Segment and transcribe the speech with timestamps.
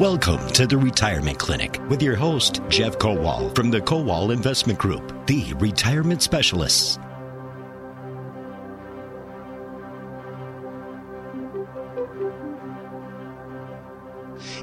[0.00, 5.26] Welcome to the Retirement Clinic with your host, Jeff Kowal from the Kowal Investment Group,
[5.26, 6.98] the retirement specialists.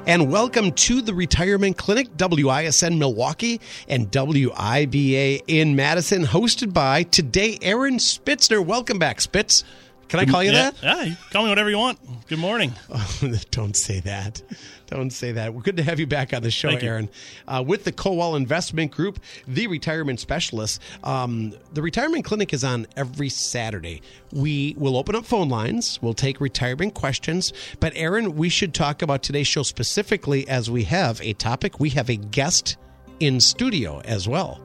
[0.08, 7.58] and welcome to the Retirement Clinic, WISN Milwaukee and WIBA in Madison, hosted by today
[7.62, 8.64] Aaron Spitzner.
[8.64, 9.62] Welcome back, Spitz.
[10.08, 10.82] Can I call you yeah, that?
[10.82, 11.98] Yeah, call me whatever you want.
[12.26, 12.72] Good morning.
[12.90, 13.18] Oh,
[13.50, 14.42] don't say that.
[14.88, 15.52] Don't say that.
[15.52, 16.82] We're good to have you back on the show, Thank.
[16.82, 17.10] Aaron.
[17.46, 20.80] Uh, with the Kowal Investment Group, the retirement specialist.
[21.04, 24.00] Um, the retirement clinic is on every Saturday.
[24.32, 25.98] We will open up phone lines.
[26.00, 27.52] We'll take retirement questions.
[27.80, 31.78] But, Aaron, we should talk about today's show specifically as we have a topic.
[31.78, 32.78] We have a guest
[33.20, 34.58] in studio as well.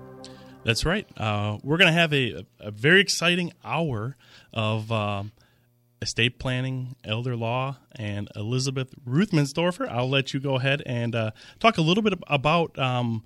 [0.64, 1.05] That's right.
[1.17, 4.16] Uh, we're going to have a, a very exciting hour
[4.53, 5.34] of um,
[6.04, 9.90] estate planning, elder law, and Elizabeth Ruthmansdorfer.
[9.90, 13.24] I'll let you go ahead and uh, talk a little bit about um,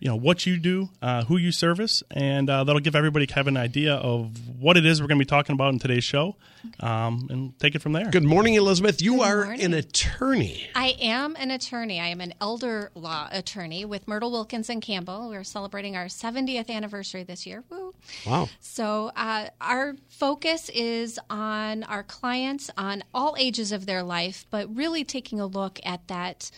[0.00, 3.40] you know what you do, uh, who you service, and uh, that'll give everybody kind
[3.40, 6.04] of an idea of what it is we're going to be talking about in today's
[6.04, 6.36] show,
[6.80, 8.08] um, and take it from there.
[8.08, 9.02] Good morning, Elizabeth.
[9.02, 9.64] You Good are morning.
[9.64, 10.68] an attorney.
[10.74, 11.98] I am an attorney.
[11.98, 15.28] I am an elder law attorney with Myrtle Wilkins and Campbell.
[15.30, 17.64] We're celebrating our 70th anniversary this year.
[17.68, 17.87] Woo.
[18.26, 18.48] Wow.
[18.60, 24.74] So, uh, our focus is on our clients on all ages of their life, but
[24.74, 26.50] really taking a look at that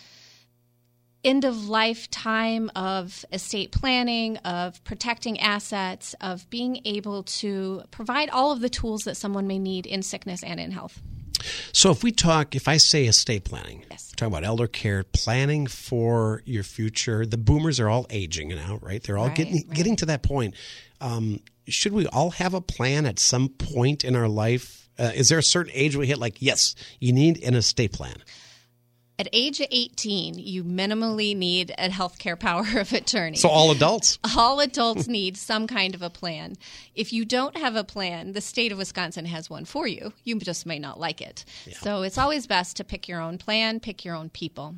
[1.23, 8.31] end of life time of estate planning, of protecting assets, of being able to provide
[8.31, 11.01] all of the tools that someone may need in sickness and in health.
[11.73, 14.11] So if we talk, if I say estate planning, Yes.
[14.17, 19.03] talking about elder care, planning for your future, the boomers are all aging now, right?
[19.03, 19.77] They're all Right, getting right.
[19.77, 20.55] getting to that point.
[21.01, 24.89] Um, should we all have a plan at some point in our life?
[24.99, 26.19] Uh, is there a certain age we hit?
[26.19, 28.17] Like, yes, you need an estate plan.
[29.19, 33.37] At age 18, you minimally need a healthcare power of attorney.
[33.37, 34.19] So all adults.
[34.35, 36.57] all adults need some kind of a plan.
[36.95, 40.15] If you don't have a plan, the state of Wisconsin has one for you.
[40.25, 41.45] You just may not like it.
[41.81, 44.77] So it's always best to pick your own plan, pick your own people.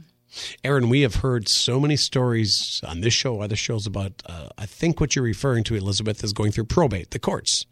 [0.65, 4.23] Aaron, we have heard so many stories on this show, other shows about.
[4.27, 7.67] Uh, I think what you're referring to, Elizabeth, is going through probate, the courts,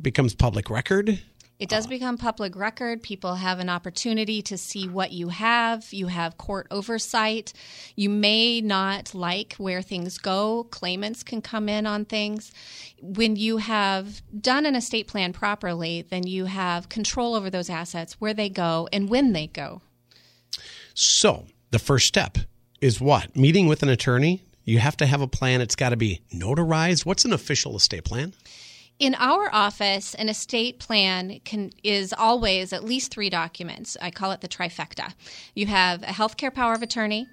[0.00, 1.20] becomes public record.
[1.58, 3.02] It does become public record.
[3.02, 5.92] People have an opportunity to see what you have.
[5.92, 7.52] You have court oversight.
[7.96, 10.64] You may not like where things go.
[10.70, 12.50] Claimants can come in on things.
[13.02, 18.14] When you have done an estate plan properly, then you have control over those assets,
[18.18, 19.82] where they go, and when they go.
[20.94, 22.38] So the first step
[22.80, 23.36] is what?
[23.36, 24.42] Meeting with an attorney.
[24.64, 25.60] You have to have a plan.
[25.60, 27.04] It's got to be notarized.
[27.04, 28.34] What's an official estate plan?
[28.98, 33.96] In our office, an estate plan can is always at least three documents.
[34.00, 35.14] I call it the trifecta.
[35.54, 37.26] You have a healthcare power of attorney,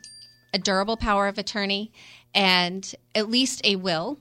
[0.54, 1.92] a durable power of attorney,
[2.34, 4.18] and at least a will.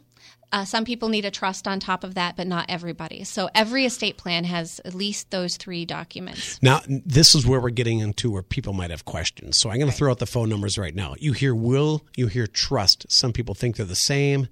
[0.57, 3.25] Uh, some people need a trust on top of that, but not everybody.
[3.25, 6.59] So every estate plan has at least those three documents.
[6.63, 9.61] Now, this is where we're getting into where people might have questions.
[9.61, 11.15] So I'm going to throw out the phone numbers right now.
[11.19, 13.05] You hear will, you hear trust.
[13.11, 14.49] Some people think they're the same.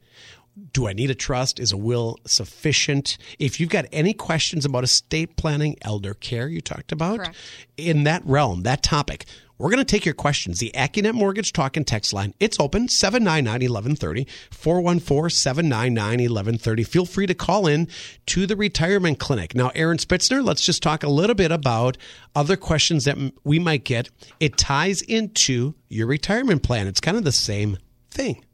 [0.75, 1.59] Do I need a trust?
[1.59, 3.17] Is a will sufficient?
[3.39, 7.37] If you've got any questions about estate planning, elder care, you talked about, Correct.
[7.79, 9.25] in that realm, that topic,
[9.59, 10.59] we're going to take your questions.
[10.59, 16.85] The AccuNet Mortgage Talk and Text line, it's open 799 1130, 414 799 1130.
[16.85, 17.89] Feel free to call in
[18.27, 19.55] to the retirement clinic.
[19.55, 21.97] Now, Aaron Spitzner, let's just talk a little bit about
[22.35, 24.11] other questions that we might get.
[24.41, 27.79] It ties into your retirement plan, it's kind of the same
[28.11, 28.45] thing.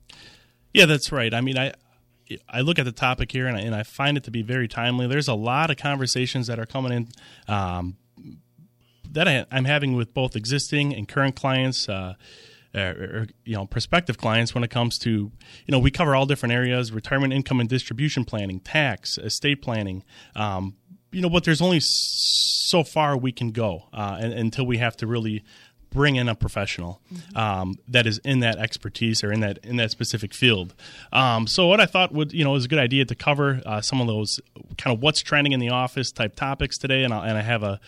[0.73, 1.33] Yeah, that's right.
[1.33, 1.73] I mean, I
[2.49, 4.69] I look at the topic here and I, and I find it to be very
[4.69, 5.07] timely.
[5.07, 7.09] There's a lot of conversations that are coming in
[7.53, 7.97] um,
[9.13, 11.89] that I, I'm having with both existing and current clients.
[11.89, 12.15] Uh,
[12.73, 15.33] or, or, you know prospective clients when it comes to you
[15.73, 20.05] know we cover all different areas retirement income and distribution planning tax estate planning
[20.37, 20.77] um,
[21.11, 24.97] you know but there's only so far we can go uh, and, until we have
[24.97, 25.43] to really
[25.91, 27.01] bring in a professional
[27.35, 30.75] um, that is in that expertise or in that in that specific field.
[31.13, 33.81] Um, so what I thought would you know is a good idea to cover uh,
[33.81, 34.41] some of those
[34.79, 37.63] kind of what's trending in the office type topics today, and, I'll, and I have
[37.63, 37.81] a,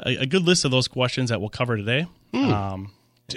[0.00, 2.06] a a good list of those questions that we'll cover today.
[2.34, 2.92] Um,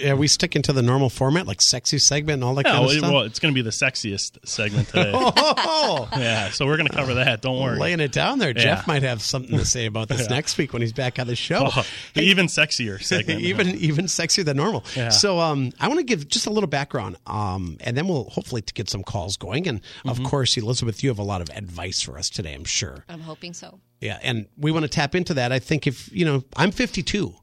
[0.06, 2.84] Are we sticking to the normal format, like sexy segment and all that yeah, kind
[2.84, 3.12] of well, stuff?
[3.12, 5.12] well, it's going to be the sexiest segment today.
[5.16, 7.42] oh, yeah, so we're going to cover that.
[7.42, 7.80] Don't worry.
[7.80, 8.50] laying it down there.
[8.50, 8.62] Yeah.
[8.62, 11.36] Jeff might have something to say about this next week when he's back on the
[11.36, 11.70] show.
[11.76, 13.42] Oh, the even sexier segment.
[13.42, 14.84] even even sexier than normal.
[14.96, 15.10] Yeah.
[15.10, 18.62] So um, I want to give just a little background, um, and then we'll hopefully
[18.62, 19.68] to get some calls going.
[19.68, 20.26] And of Mm-hmm.
[20.28, 22.54] course, Elizabeth, you have a lot of advice for us today.
[22.54, 23.06] I'm sure.
[23.10, 23.80] I'm hoping so.
[24.02, 25.52] Yeah, and we want to tap into that.
[25.52, 27.34] I think if you know, I'm 52.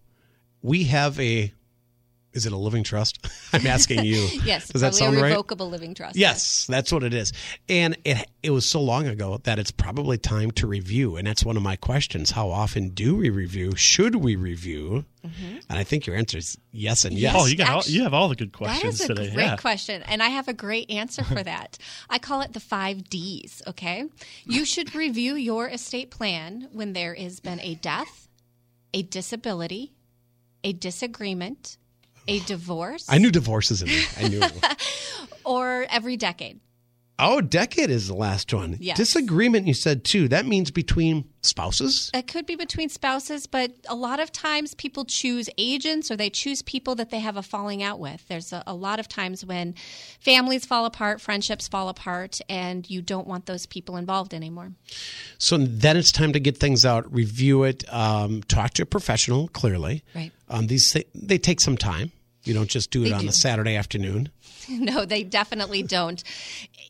[0.62, 1.52] We have a
[2.36, 3.26] Is it a living trust?
[3.52, 4.28] I'm asking you.
[4.44, 5.28] Yes, Does that probably sound a right?
[5.30, 6.14] revocable living trust.
[6.16, 7.32] Yes, that's what it is.
[7.68, 11.16] And it it was so long ago that it's probably time to review.
[11.16, 12.30] And that's one of my questions.
[12.30, 13.74] How often do we review?
[13.74, 15.04] Should we review?
[15.26, 15.56] Mm-hmm.
[15.68, 17.34] And I think your answer is yes and yes.
[17.36, 19.34] Oh, you got all, you have all the good That questions That is a today.
[19.34, 19.56] great yeah.
[19.56, 21.78] question, and I have a great answer for that.
[22.08, 23.62] I call it the five Ds.
[23.66, 24.04] Okay,
[24.44, 28.28] you should review your estate plan when there has been a death,
[28.94, 29.94] a disability,
[30.62, 31.78] a disagreement,
[32.28, 34.04] a divorce, I knew divorce is in there.
[34.18, 34.42] I knew.
[35.44, 36.60] or every decade.
[37.18, 38.76] oh, decade is the last one.
[38.78, 38.96] Yes.
[38.98, 40.28] Disagreement, you said too.
[40.28, 42.10] That means between spouses.
[42.12, 46.28] It could be between spouses, but a lot of times people choose agents or they
[46.28, 48.26] choose people that they have a falling out with.
[48.28, 49.74] There's a, a lot of times when
[50.20, 54.72] families fall apart, friendships fall apart, and you don't want those people involved anymore.
[55.38, 59.48] So then it's time to get things out, review it, um, talk to a professional.
[59.48, 60.32] Clearly, Right.
[60.48, 62.12] Um, these thi- they take some time.
[62.46, 63.28] You don't just do it They on do.
[63.28, 64.30] a Saturday afternoon.
[64.68, 66.20] No, they definitely don't.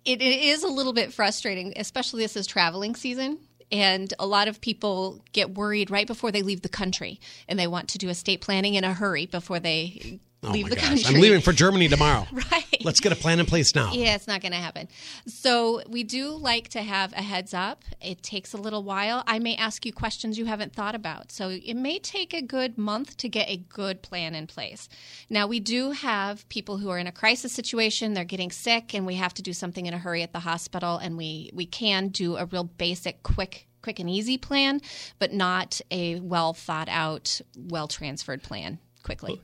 [0.06, 3.37] It, it is a little bit frustrating, especially this is traveling season.
[3.70, 7.67] And a lot of people get worried right before they leave the country and they
[7.67, 10.85] want to do estate planning in a hurry before they Oh leave the gosh!
[10.85, 11.15] country.
[11.15, 12.27] I'm leaving for Germany tomorrow.
[12.53, 12.85] Right.
[12.85, 13.93] Let's get a plan in place now.
[13.93, 14.89] Yeah, it's not going to happen.
[15.27, 17.85] So we do like to have a heads up.
[18.01, 19.25] It takes a little while.
[19.27, 21.33] I may ask you questions you haven't thought about.
[21.33, 24.89] So it may take a good month to get a good plan in place.
[25.29, 29.07] Now we do have people who are in a crisis situation, they're getting sick and
[29.07, 32.09] we have to do something in a hurry at the hospital and we we can
[32.09, 34.81] do a real basic quick quick and easy plan,
[35.21, 39.41] but not a well thought out, well transferred plan quickly.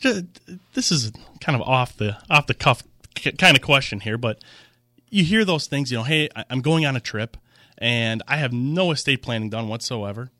[0.00, 0.26] Ju-
[0.74, 2.82] This is kind of off the off the cuff
[3.38, 4.42] kind of question here, but
[5.10, 5.90] you hear those things.
[5.90, 7.36] You know, hey, I- I'm going on a trip
[7.78, 10.30] and I have no estate planning done whatsoever.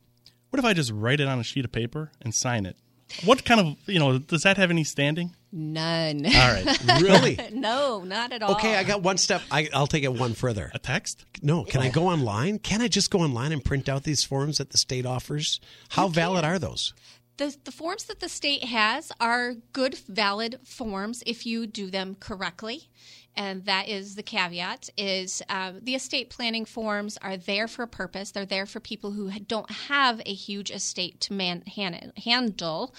[0.50, 2.76] What if I just write it on a sheet of paper and sign it?
[3.24, 5.34] What kind of you know does that have any standing?
[5.52, 6.26] None.
[6.26, 7.36] All right, Really?
[7.52, 8.52] no, not at all.
[8.52, 9.42] Okay, I got one step.
[9.50, 10.70] I, I'll take it one further.
[10.74, 11.24] a text.
[11.42, 12.60] No, can I go online?
[12.60, 15.58] Can I just go online and print out these forms that the state offers?
[15.88, 16.94] How valid are those?
[17.40, 22.14] The, the forms that the state has are good, valid forms if you do them
[22.20, 22.90] correctly.
[23.34, 27.88] And that is the caveat: is um, the estate planning forms are there for a
[27.88, 28.32] purpose.
[28.32, 32.94] They're there for people who don't have a huge estate to man, han, handle.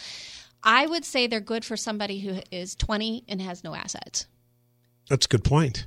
[0.63, 4.25] I would say they're good for somebody who is 20 and has no assets.
[5.09, 5.85] That's a good point.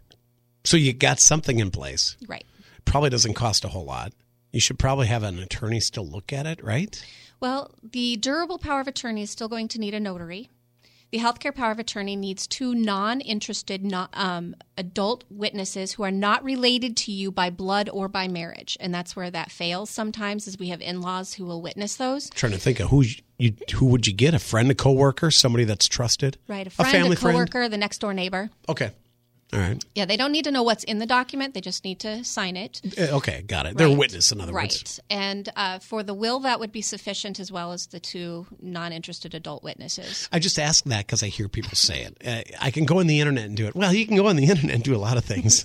[0.64, 2.16] So you got something in place.
[2.28, 2.44] Right.
[2.84, 4.12] Probably doesn't cost a whole lot.
[4.52, 7.04] You should probably have an attorney still look at it, right?
[7.44, 10.48] Well, the durable power of attorney is still going to need a notary.
[11.12, 16.42] The healthcare power of attorney needs two non interested um, adult witnesses who are not
[16.42, 18.78] related to you by blood or by marriage.
[18.80, 22.30] And that's where that fails sometimes, is we have in laws who will witness those.
[22.30, 23.04] trying to think of who
[23.36, 24.32] you who would you get?
[24.32, 26.66] A friend, a coworker, somebody that's trusted, Right.
[26.66, 27.34] A friend, a, family friend.
[27.34, 28.48] coworker, the next door neighbor.
[28.70, 28.92] Okay,
[29.54, 31.54] all right, Yeah, they don't need to know what's in the document.
[31.54, 32.80] They just need to sign it.
[32.98, 33.76] Uh, okay, got it.
[33.76, 34.64] They're a witness, in other right.
[34.72, 35.00] words.
[35.08, 38.92] And uh, for the will, that would be sufficient as well as the two non
[38.92, 40.28] interested adult witnesses.
[40.32, 42.16] I just ask that because I hear people say it.
[42.26, 43.76] Uh, I can go on the internet and do it.
[43.76, 45.64] Well, you can go on the internet and do a lot of things.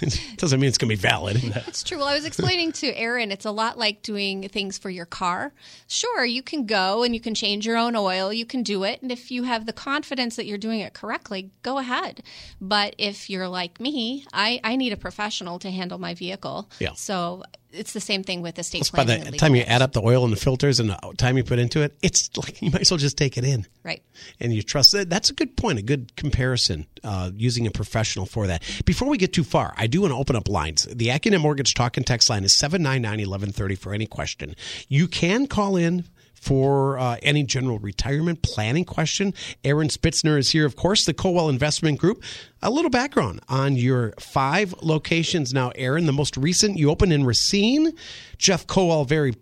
[0.00, 1.38] it doesn't mean it's going to be valid.
[1.68, 1.98] It's true.
[1.98, 5.52] Well, I was explaining to Aaron, it's a lot like doing things for your car.
[5.86, 9.02] Sure, you can go and you can change your own oil, you can do it.
[9.02, 12.22] And if you have the confidence that you're doing it correctly, go ahead.
[12.60, 16.68] But if you're like me, I, I need a professional to handle my vehicle.
[16.78, 16.92] Yeah.
[16.94, 19.22] So it's the same thing with estate By planning.
[19.24, 21.44] the and time you add up the oil and the filters and the time you
[21.44, 23.66] put into it, it's like you might as well just take it in.
[23.84, 24.02] Right.
[24.40, 25.08] and you trust it.
[25.08, 28.62] That's a good point, a good comparison uh, using a professional for that.
[28.84, 30.84] Before we get too far, I do want to open up lines.
[30.84, 34.54] The Accunet Mortgage Talk and Text line is 799 1130 for any question.
[34.88, 36.04] You can call in
[36.40, 39.34] for uh, any general retirement planning question.
[39.64, 42.22] Aaron Spitzner is here, of course, the Kowal Investment Group.
[42.62, 46.06] A little background on your five locations now, Aaron.
[46.06, 47.92] The most recent you opened in Racine.
[48.36, 49.34] Jeff Kowal, very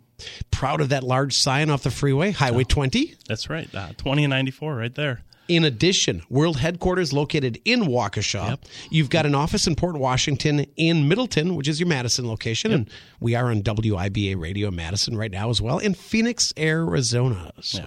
[0.51, 3.15] proud of that large sign off the freeway, Highway 20.
[3.29, 3.73] That's right.
[3.75, 5.23] Uh, Twenty and ninety four, right there.
[5.49, 8.49] In addition, world headquarters located in Waukesha.
[8.49, 8.65] Yep.
[8.91, 12.91] You've got an office in Port Washington, in Middleton, which is your Madison location, and
[13.21, 17.53] we are on WIBA Radio Madison right now as well, in Phoenix, Arizona.
[17.61, 17.87] So Yeah.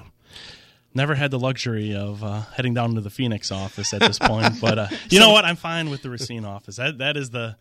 [0.93, 4.59] Never had the luxury of uh, heading down to the Phoenix office at this point,
[4.59, 5.45] but uh, you know what?
[5.45, 6.77] I'm fine with the Racine office.
[6.77, 7.57] That that is the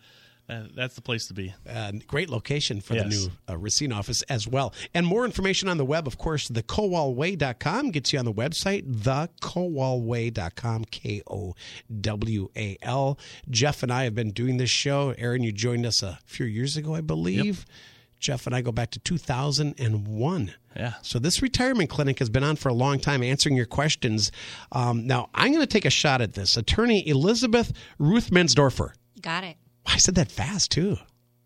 [0.48, 1.54] uh, that's the place to be.
[1.68, 4.72] uh, great location for the new uh, Racine office as well.
[4.94, 10.84] And more information on the web, of course, thekowalway.com gets you on the website, thekowalway.com,
[10.86, 11.54] K O
[12.00, 13.18] W A L.
[13.50, 15.14] Jeff and I have been doing this show.
[15.18, 17.64] Aaron, you joined us a few years ago, I believe.
[18.20, 20.54] Jeff and I go back to 2001.
[20.74, 20.94] Yeah.
[21.02, 24.32] So this retirement clinic has been on for a long time, answering your questions.
[24.72, 26.56] Um, now I'm going to take a shot at this.
[26.56, 28.90] Attorney Elizabeth Ruth Mensdorfer.
[29.20, 29.56] Got it.
[29.88, 30.98] I said that fast too.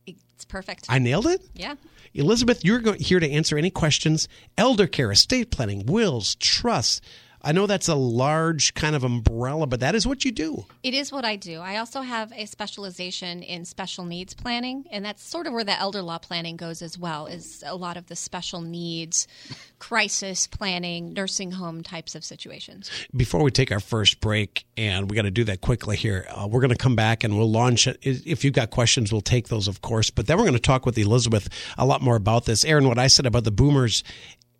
[0.06, 0.86] It's perfect.
[0.88, 1.40] I nailed it.
[1.54, 1.76] yeah.
[2.14, 4.28] Elizabeth, you're here to answer any questions.
[4.58, 7.00] Elder care, estate planning, wills, trusts.
[7.44, 10.66] I know that's a large kind of umbrella, but that is what you do.
[10.82, 11.60] It is what I do.
[11.60, 15.78] I also have a specialization in special needs planning, and that's sort of where the
[15.78, 17.26] elder law planning goes as well.
[17.26, 19.26] Is a lot of the special needs,
[19.80, 22.90] crisis planning, nursing home types of situations.
[23.16, 26.46] Before we take our first break, and we got to do that quickly here, uh,
[26.48, 27.98] we're going to come back and we'll launch it.
[28.02, 30.10] If you've got questions, we'll take those, of course.
[30.10, 32.64] But then we're going to talk with Elizabeth a lot more about this.
[32.64, 34.04] Aaron, what I said about the boomers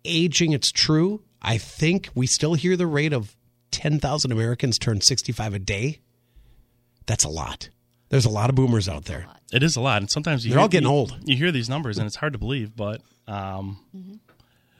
[0.05, 1.21] aging, it's true.
[1.43, 3.35] I think we still hear the rate of
[3.71, 5.99] 10,000 Americans turn 65 a day.
[7.05, 7.69] That's a lot.
[8.09, 9.25] There's a lot of boomers out there.
[9.51, 11.17] It is a lot, and sometimes you They're hear, all getting you- old.
[11.25, 13.77] You hear these numbers, and it's hard to believe, but um,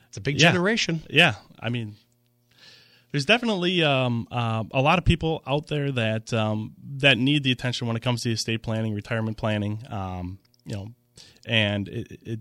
[0.08, 0.51] It's a big Yeah.
[0.51, 1.01] generation.
[1.10, 1.96] yeah, I mean,
[3.12, 7.51] there's definitely um, uh, a lot of people out there that um, that need the
[7.51, 10.88] attention when it comes to estate planning, retirement planning, um, you know,
[11.46, 12.20] and it.
[12.24, 12.39] it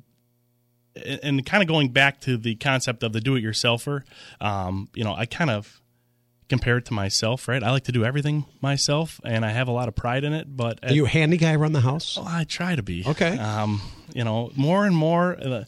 [1.22, 4.02] and kind of going back to the concept of the do-it-yourselfer,
[4.40, 5.80] um, you know, I kind of
[6.48, 7.62] compare it to myself, right?
[7.62, 10.54] I like to do everything myself, and I have a lot of pride in it.
[10.54, 12.16] But Are you a handy guy around the house?
[12.16, 13.04] well, I try to be.
[13.06, 13.38] Okay.
[13.38, 13.80] Um,
[14.12, 15.64] you know, more and more, uh,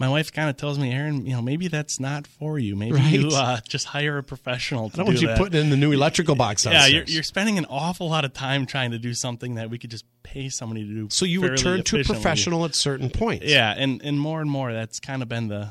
[0.00, 2.74] my wife kind of tells me, Aaron, you know, maybe that's not for you.
[2.74, 5.36] Maybe you uh, just hire a professional to I don't do want you that.
[5.36, 8.64] putting in the new electrical box yeah, you're, you're spending an awful lot of time
[8.64, 11.08] trying to do something that we could just pay somebody to do.
[11.10, 13.44] so you return to a professional at certain points.
[13.44, 15.68] Yeah, and and more and more, that's kind of been the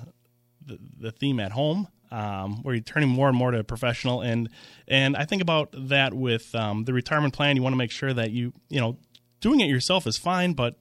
[0.64, 4.22] the, the theme at home, um, where you're turning more and more to a professional,
[4.22, 4.50] and
[4.88, 7.56] and I think about that with um, the retirement plan.
[7.56, 8.98] You want to make sure that you you know
[9.41, 10.75] doing it yourself is fine, but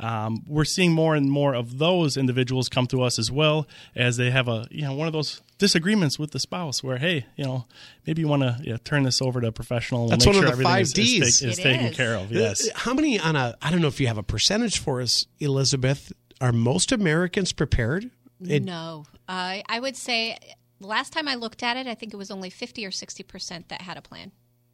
[0.00, 3.66] um, we're seeing more and more of those individuals come to us as well
[3.96, 7.26] as they have a you know one of those disagreements with the spouse where hey
[7.36, 7.66] you know
[8.06, 10.34] maybe you want to you know, turn this over to a professional and That's make
[10.36, 11.40] one of the five is, is, Ds.
[11.40, 11.96] ta- is It taken is.
[11.96, 13.56] care of yes Uh, How many on a?
[13.62, 16.12] I don't know if you have a percentage for us, Elizabeth.
[16.40, 18.10] Are most Americans prepared?
[18.46, 20.36] It- no, uh, I would say
[20.80, 23.22] the last time I looked at it, I think it was only fifty or sixty
[23.22, 24.32] percent that had a plan.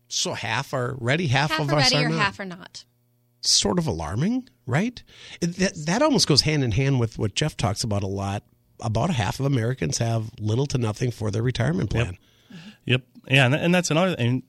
[0.08, 2.18] So half are ready, half, Half of are us ready are or not.
[2.18, 2.84] half are not.
[3.42, 5.02] Sort of alarming, right?
[5.40, 8.42] It- That, that almost goes hand in hand with what Jeff talks about a lot.
[8.82, 12.16] About half of Americans have little to nothing for their retirement plan.
[12.86, 13.02] Yep.
[13.28, 14.42] Yeah, and, and that's another thing.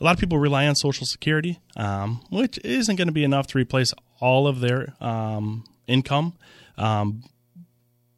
[0.00, 3.46] A lot of people rely on Social Security, um, which isn't going to be enough
[3.48, 6.34] to replace all of their um, income,
[6.76, 7.22] um,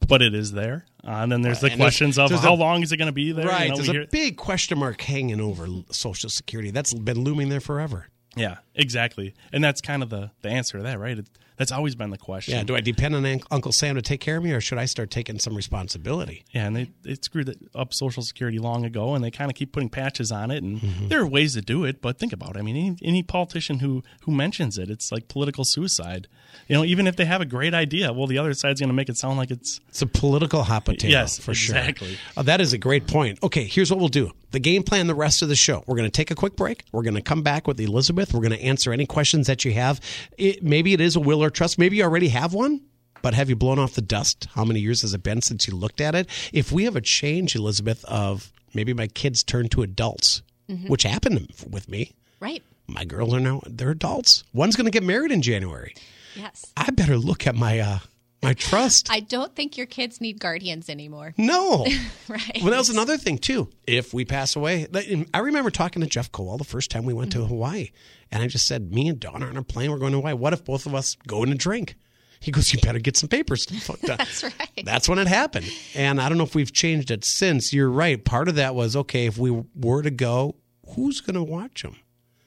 [0.06, 0.86] but it is there.
[1.06, 3.06] Uh, and then there's the there's- questions of there's how a- long is it going
[3.06, 3.44] to be there?
[3.44, 3.68] You Right.
[3.68, 6.70] know, There's a hear- big question mark hanging over Social Security.
[6.70, 8.08] That's been looming there forever.
[8.36, 9.34] Yeah, exactly.
[9.52, 11.18] And that's kind of the, the answer to that, right?
[11.18, 11.26] It,
[11.56, 12.54] that's always been the question.
[12.54, 12.64] Yeah.
[12.64, 15.10] Do I depend on Uncle Sam to take care of me, or should I start
[15.10, 16.44] taking some responsibility?
[16.50, 19.72] Yeah, and they, they screwed up Social Security long ago, and they kind of keep
[19.72, 20.62] putting patches on it.
[20.62, 21.08] And mm-hmm.
[21.08, 22.58] there are ways to do it, but think about it.
[22.58, 26.28] I mean, any, any politician who who mentions it, it's like political suicide.
[26.68, 28.94] You know, even if they have a great idea, well, the other side's going to
[28.94, 31.08] make it sound like it's It's a political hot potato.
[31.08, 32.14] Yes, for exactly.
[32.14, 32.32] sure.
[32.36, 33.38] Oh, that is a great point.
[33.42, 34.32] Okay, here's what we'll do.
[34.52, 35.82] The game plan the rest of the show.
[35.86, 36.84] We're going to take a quick break.
[36.92, 38.32] We're going to come back with Elizabeth.
[38.32, 40.00] We're going to answer any questions that you have.
[40.38, 41.78] It, maybe it is a will trust.
[41.78, 42.80] Maybe you already have one.
[43.22, 44.48] But have you blown off the dust?
[44.54, 46.28] How many years has it been since you looked at it?
[46.52, 50.42] If we have a change, Elizabeth, of maybe my kids turn to adults,
[50.88, 52.12] which happened with me.
[52.40, 52.62] Right.
[52.86, 54.44] My girls are now they're adults.
[54.52, 55.94] One's going to get married in January.
[56.36, 56.66] Yes.
[56.76, 57.98] I better look at my uh,
[58.44, 59.08] my trust.
[59.10, 61.34] I don't think your kids need guardians anymore.
[61.38, 61.86] no.
[62.26, 62.60] Right.
[62.62, 63.68] Well, that was another thing too.
[63.86, 64.86] If we pass away,
[65.34, 67.48] I remember talking to Jeff Kowal the first time we went to mm-hmm.
[67.48, 67.90] Hawaii,
[68.30, 69.90] and I just said, "Me and Dawn are on a plane.
[69.90, 70.32] We're going to Hawaii.
[70.32, 71.96] What if both of us go in and drink?"
[72.40, 74.84] He goes, "You better get some papers." done." Uh, that's right.
[74.84, 77.74] That's when it happened, and I don't know if we've changed it since.
[77.74, 78.24] You're right.
[78.24, 79.26] Part of that was okay.
[79.26, 80.56] If we were to go,
[80.94, 81.96] who's going to watch them?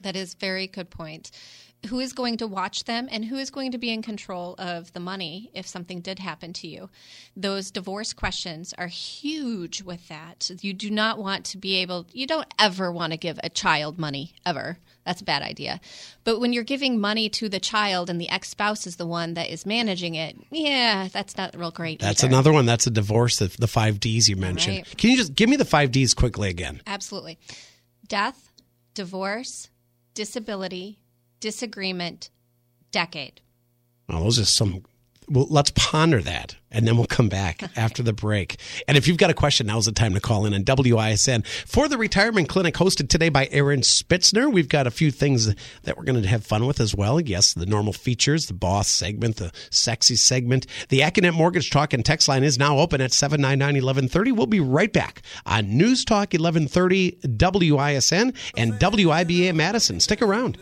[0.00, 1.30] That is very good point.
[1.86, 4.92] Who is going to watch them and who is going to be in control of
[4.94, 6.90] the money if something did happen to you?
[7.36, 10.50] Those divorce questions are huge with that.
[10.60, 13.96] You do not want to be able, you don't ever want to give a child
[13.96, 14.78] money, ever.
[15.06, 15.80] That's a bad idea.
[16.24, 19.34] But when you're giving money to the child and the ex spouse is the one
[19.34, 22.00] that is managing it, yeah, that's not real great.
[22.00, 22.34] That's either.
[22.34, 22.66] another one.
[22.66, 23.38] That's a divorce.
[23.38, 24.78] The, the five Ds you mentioned.
[24.78, 24.98] Right.
[24.98, 26.82] Can you just give me the five Ds quickly again?
[26.86, 27.38] Absolutely.
[28.06, 28.52] Death,
[28.94, 29.70] divorce,
[30.14, 30.98] disability,
[31.40, 32.30] disagreement,
[32.90, 33.40] decade.
[34.08, 34.82] Oh, those are some
[35.30, 38.58] well, let's ponder that and then we'll come back after the break.
[38.86, 41.88] And if you've got a question, now's the time to call in on WISN for
[41.88, 44.50] the retirement clinic hosted today by Aaron Spitzner.
[44.52, 47.20] We've got a few things that we're going to have fun with as well.
[47.20, 50.66] Yes, the normal features, the boss segment, the sexy segment.
[50.88, 54.32] The Accunet Mortgage Talk and text line is now open at 799-1130.
[54.32, 60.00] We'll be right back on News Talk 1130 WISN and WIBA Madison.
[60.00, 60.58] Stick around.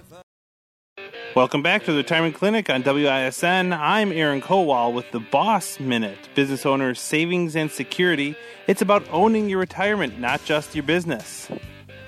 [1.37, 3.79] Welcome back to the Retirement Clinic on WISN.
[3.79, 8.35] I'm Aaron Kowal with the Boss Minute, business owner's savings and security.
[8.67, 11.51] It's about owning your retirement, not just your business.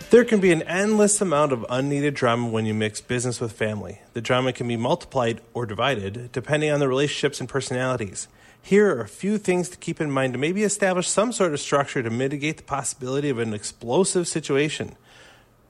[0.08, 4.00] There can be an endless amount of unneeded drama when you mix business with family.
[4.14, 8.28] The drama can be multiplied or divided depending on the relationships and personalities.
[8.62, 11.60] Here are a few things to keep in mind to maybe establish some sort of
[11.60, 14.96] structure to mitigate the possibility of an explosive situation.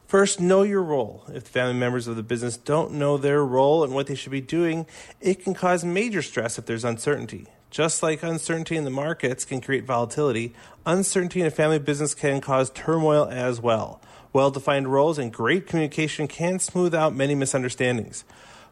[0.09, 1.25] First, know your role.
[1.29, 4.33] If the family members of the business don't know their role and what they should
[4.33, 4.87] be doing,
[5.21, 7.47] it can cause major stress if there's uncertainty.
[7.71, 10.55] Just like uncertainty in the markets can create volatility,
[10.87, 14.01] uncertainty in a family business can cause turmoil as well.
[14.33, 18.25] Well defined roles and great communication can smooth out many misunderstandings.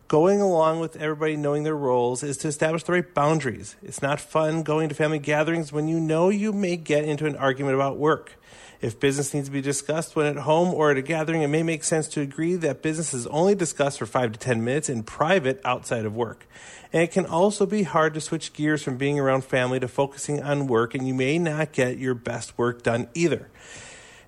[0.08, 3.74] Going along with everybody knowing their roles is to establish the right boundaries.
[3.82, 7.34] It's not fun going to family gatherings when you know you may get into an
[7.34, 8.34] argument about work.
[8.80, 11.64] If business needs to be discussed when at home or at a gathering, it may
[11.64, 15.02] make sense to agree that business is only discussed for five to 10 minutes in
[15.02, 16.46] private outside of work.
[16.92, 20.40] And it can also be hard to switch gears from being around family to focusing
[20.40, 23.48] on work, and you may not get your best work done either.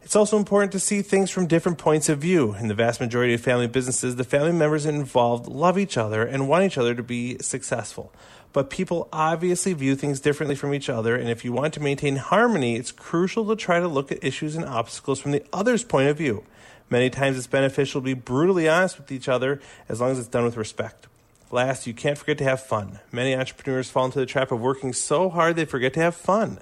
[0.02, 2.54] It's also important to see things from different points of view.
[2.54, 6.48] In the vast majority of family businesses, the family members involved love each other and
[6.48, 8.12] want each other to be successful
[8.52, 11.14] but people obviously view things differently from each other.
[11.14, 14.56] And if you want to maintain harmony, it's crucial to try to look at issues
[14.56, 16.44] and obstacles from the other's point of view.
[16.90, 20.28] Many times it's beneficial to be brutally honest with each other as long as it's
[20.28, 21.06] done with respect.
[21.50, 23.00] Last, you can't forget to have fun.
[23.12, 26.58] Many entrepreneurs fall into the trap of working so hard they forget to have fun.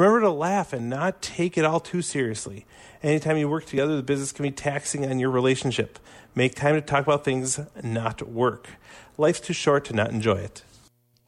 [0.00, 2.64] Remember to laugh and not take it all too seriously.
[3.02, 5.98] Anytime you work together, the business can be taxing on your relationship.
[6.34, 8.70] Make time to talk about things, not work.
[9.18, 10.62] Life's too short to not enjoy it.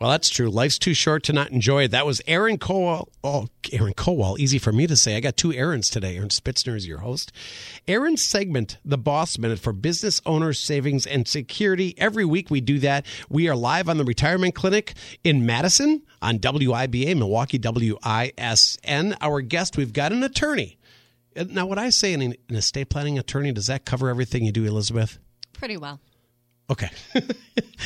[0.02, 0.50] Well, that's true.
[0.50, 1.92] Life's too short to not enjoy it.
[1.92, 3.06] That was Aaron Kowal.
[3.22, 4.36] Oh, Aaron Kowal.
[4.36, 5.16] Easy for me to say.
[5.16, 6.16] I got two Aarons today.
[6.16, 7.30] Aaron Spitzner is your host.
[7.86, 11.94] Aaron's segment, The Boss Minute for business owners, savings, and security.
[11.98, 13.06] Every week we do that.
[13.28, 19.16] We are live on the Retirement Clinic in Madison on WIBA, Milwaukee WISN.
[19.20, 20.78] Our guest, we've got an attorney.
[21.36, 24.64] Uh, now, what I say an estate planning attorney, does that cover everything you do,
[24.64, 25.20] Elizabeth?
[25.52, 26.00] Pretty well.
[26.70, 26.90] Okay.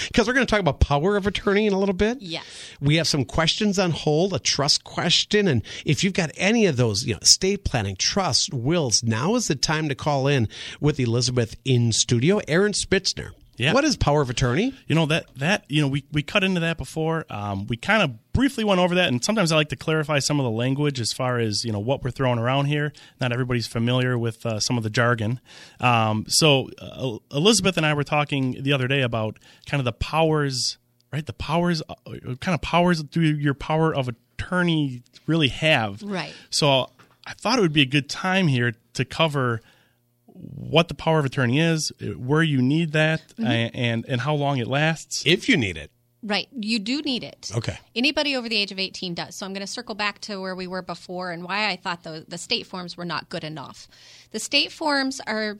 [0.09, 2.19] Because we're going to talk about power of attorney in a little bit.
[2.21, 2.45] Yes.
[2.81, 5.49] We have some questions on hold, a trust question.
[5.49, 9.49] And if you've got any of those, you know, estate planning, trust, wills, now is
[9.49, 10.49] the time to call in
[10.81, 12.41] with Elizabeth in studio.
[12.47, 13.31] Aaron Spitzner.
[13.57, 13.73] Yeah.
[13.73, 14.75] What is power of attorney?
[14.87, 17.25] You know that that you know we we cut into that before.
[17.31, 20.39] Um, we kind of briefly went over that, and sometimes I like to clarify some
[20.39, 22.93] of the language as far as you know what we're throwing around here.
[23.21, 25.41] Not everybody's familiar with uh, some of the jargon.
[25.81, 29.93] Um, so uh, Elizabeth and I were talking the other day about kind of the
[29.93, 30.79] powers,
[31.13, 31.25] right?
[31.25, 31.95] The powers, uh,
[32.41, 36.03] kind of powers do your power of attorney really have?
[36.03, 36.35] Right.
[36.51, 36.91] So
[37.27, 39.61] I thought it would be a good time here to cover
[40.39, 43.47] what the power of attorney is, where you need that, Mm-hmm.
[43.75, 45.23] and and how long it lasts.
[45.27, 45.91] If you need it.
[46.23, 46.49] Right.
[46.59, 47.53] You do need it.
[47.55, 47.79] Okay.
[47.95, 49.37] Anybody over the age of 18 does.
[49.37, 52.03] So I'm going to circle back to where we were before and why I thought
[52.03, 53.87] the, the state forms were not good enough.
[54.33, 55.59] The state forms are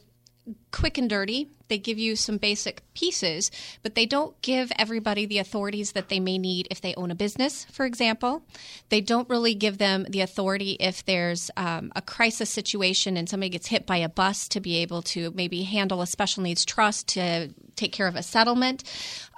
[0.71, 1.49] quick and dirty.
[1.69, 3.51] They give you some basic pieces,
[3.83, 7.17] but they don't give everybody the authorities that they may need if they own a
[7.17, 8.43] business, for example.
[8.89, 13.51] They don't really give them the authority if there's um, a crisis situation and somebody
[13.51, 17.09] gets hit by a bus to be able to maybe handle a special needs trust
[17.09, 18.83] to take care of a settlement.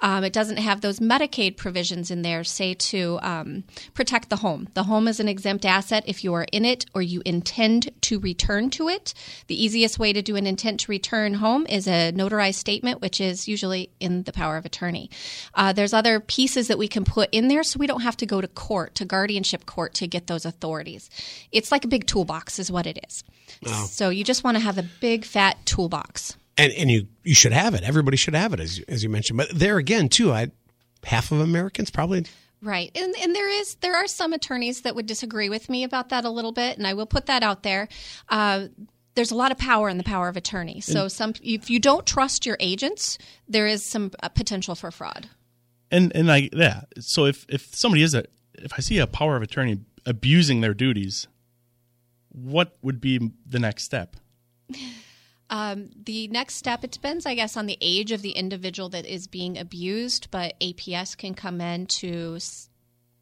[0.01, 4.69] Um, it doesn't have those Medicaid provisions in there, say to um, protect the home.
[4.73, 8.19] The home is an exempt asset if you are in it or you intend to
[8.19, 9.13] return to it.
[9.47, 13.19] The easiest way to do an intent to return home is a notarized statement, which
[13.19, 15.09] is usually in the power of attorney.
[15.53, 18.25] Uh, there's other pieces that we can put in there so we don't have to
[18.25, 21.09] go to court, to guardianship court, to get those authorities.
[21.51, 23.23] It's like a big toolbox, is what it is.
[23.85, 26.37] So you just want to have a big fat toolbox.
[26.59, 27.83] And, and you, you should have it.
[27.83, 29.37] Everybody should have it, as you, as you mentioned.
[29.37, 30.51] But there again, too, I,
[31.03, 32.25] half of Americans probably
[32.61, 32.91] Right.
[32.93, 36.25] And and there is there are some attorneys that would disagree with me about that
[36.25, 37.87] a little bit, and I will put that out there.
[38.27, 38.67] Uh,
[39.15, 40.81] there's a lot of power in the power of attorney.
[40.81, 43.17] So some if you don't trust your agents,
[43.47, 45.29] there is some uh, potential for fraud.
[45.89, 49.35] and and like yeah so if if somebody is a if i see a power
[49.35, 51.27] of attorney abusing their duties
[52.31, 54.15] what would be the next step
[55.49, 59.05] Um, the next step, it depends, I guess, on the age of the individual that
[59.05, 62.37] is being abused, but APS can come in to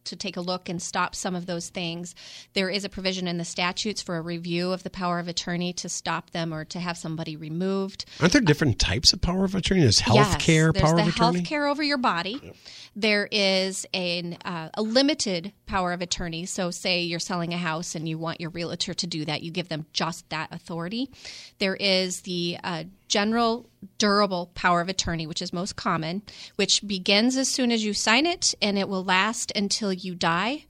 [0.07, 2.15] to take a look and stop some of those things.
[2.53, 5.73] There is a provision in the statutes for a review of the power of attorney
[5.73, 8.05] to stop them or to have somebody removed.
[8.19, 9.81] Aren't there different types of power of attorney?
[9.81, 11.31] There's health care there's power the of attorney.
[11.31, 12.39] There's health care over your body.
[12.43, 12.55] Yep.
[12.95, 16.45] There is an, uh, a limited power of attorney.
[16.45, 19.51] So, say you're selling a house and you want your realtor to do that, you
[19.51, 21.11] give them just that authority.
[21.59, 26.21] There is the uh, general durable power of attorney, which is most common,
[26.55, 30.65] which begins as soon as you sign it and it will last until you die,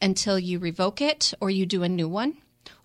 [0.00, 2.36] until you revoke it or you do a new one.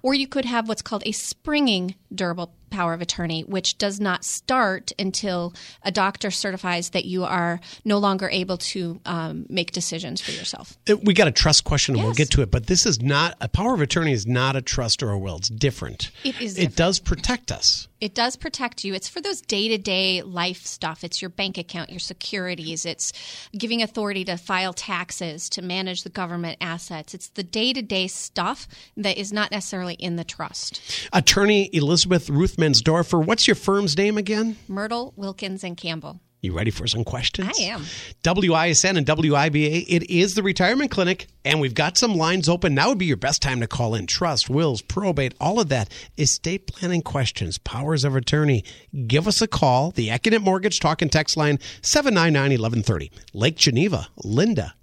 [0.02, 4.24] Or you could have what's called a springing durable power of attorney, which does not
[4.24, 5.54] start until
[5.84, 10.78] a doctor certifies that you are no longer able to um, make decisions for yourself.
[10.90, 12.06] Uh, we got a trust question, and yes.
[12.06, 12.52] we'll get to it.
[12.52, 14.14] But this is not a power of attorney.
[14.14, 15.38] Is not a trust or a will.
[15.38, 16.12] It's different.
[16.24, 16.56] It is.
[16.56, 16.74] Different.
[16.74, 17.88] It does protect us.
[18.02, 18.94] It does protect you.
[18.94, 21.04] It's for those day to day life stuff.
[21.04, 22.86] It's your bank account, your securities.
[22.86, 23.12] It's
[23.58, 27.14] giving authority to file taxes, to manage the government assets.
[27.14, 30.82] It's the day to day stuff that is not necessarily in the trust.
[31.12, 34.58] Attorney Elizabeth Ruth Mensdorfer, what's your firm's name again?
[34.68, 36.20] Myrtle, Wilkins, and Campbell.
[36.42, 37.58] You ready for some questions?
[37.58, 37.86] I am.
[38.24, 42.74] WISN and WIBA, it is the retirement clinic, and we've got some lines open.
[42.76, 44.08] Now would be your best time to call in.
[44.08, 45.90] Trust, wills, probate, all of that.
[46.18, 48.64] Estate planning questions, powers of attorney.
[49.08, 49.92] Give us a call.
[49.92, 53.12] The Accunet Mortgage Talk and Text line, 799 1130.
[53.34, 54.76] Lake Geneva, Linda.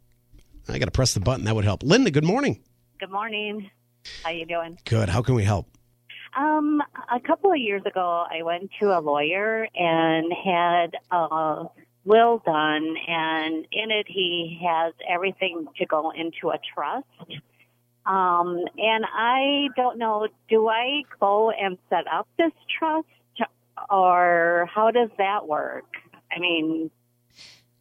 [0.69, 1.45] I got to press the button.
[1.45, 1.83] That would help.
[1.83, 2.63] Linda, good morning.
[3.01, 3.71] Good morning.
[4.23, 4.79] How are you doing?
[4.85, 5.09] Good.
[5.09, 5.69] How can we help?
[6.37, 11.65] Um, a couple of years ago, I went to a lawyer and had a
[12.05, 17.07] will done, and in it, he has everything to go into a trust.
[18.05, 23.09] Um, and I don't know, do I go and set up this trust,
[23.91, 25.87] or how does that work?
[26.31, 26.91] I mean,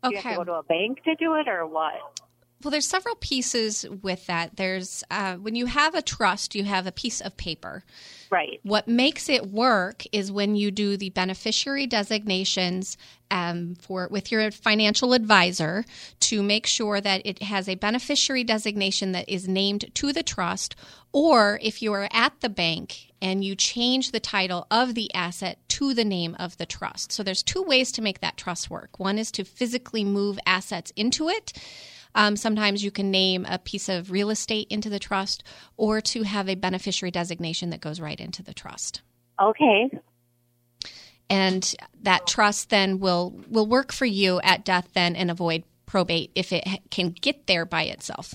[0.03, 2.14] do you have to go to a bank to do it, or what?
[2.65, 4.58] Well, there's several pieces with that.
[4.58, 7.84] There's uh, when you have a trust, you have a piece of paper.
[8.32, 8.60] Right.
[8.63, 12.97] What makes it work is when you do the beneficiary designations
[13.30, 15.86] um, for with your financial advisor
[16.21, 20.75] to make sure that it has a beneficiary designation that is named to the trust,
[21.12, 25.60] or if you are at the bank and you change the title of the asset
[25.67, 27.12] to the name of the trust.
[27.12, 28.97] So there's two ways to make that trust work.
[28.97, 31.54] One is to physically move assets into it.
[32.15, 35.43] Um, sometimes you can name a piece of real estate into the trust
[35.78, 39.01] or to have a beneficiary designation that goes right into the trust.
[39.39, 39.91] Okay.
[41.30, 46.32] And that trust then will will work for you at death then and avoid probate
[46.36, 48.34] if it can get there by itself.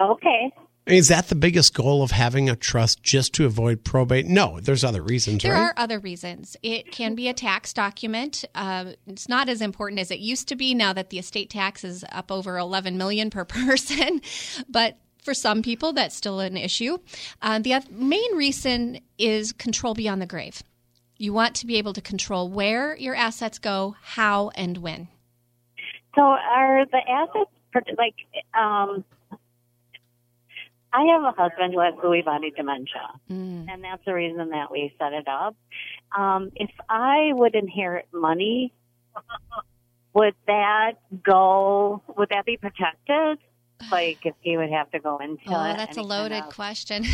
[0.00, 0.52] Okay.
[0.86, 4.26] Is that the biggest goal of having a trust just to avoid probate?
[4.26, 5.62] No, there's other reasons, there right?
[5.62, 6.56] are other reasons.
[6.62, 8.44] It can be a tax document.
[8.54, 11.82] Uh, it's not as important as it used to be now that the estate tax
[11.82, 14.20] is up over 11 million per person,
[14.68, 16.98] but for some people that's still an issue.
[17.42, 20.62] Uh, the main reason is control beyond the grave.
[21.18, 25.08] You want to be able to control where your assets go, how, and when.
[26.14, 27.50] So, are the assets
[27.98, 28.14] like
[28.54, 29.04] um,
[30.96, 33.66] I have a husband who has Lewy body dementia, mm.
[33.70, 35.54] and that's the reason that we set it up.
[36.16, 38.72] Um, if I would inherit money,
[40.14, 42.02] would that go?
[42.16, 43.38] Would that be protected?
[43.92, 46.54] Like if he would have to go into oh, that's a loaded kind of...
[46.54, 47.04] question.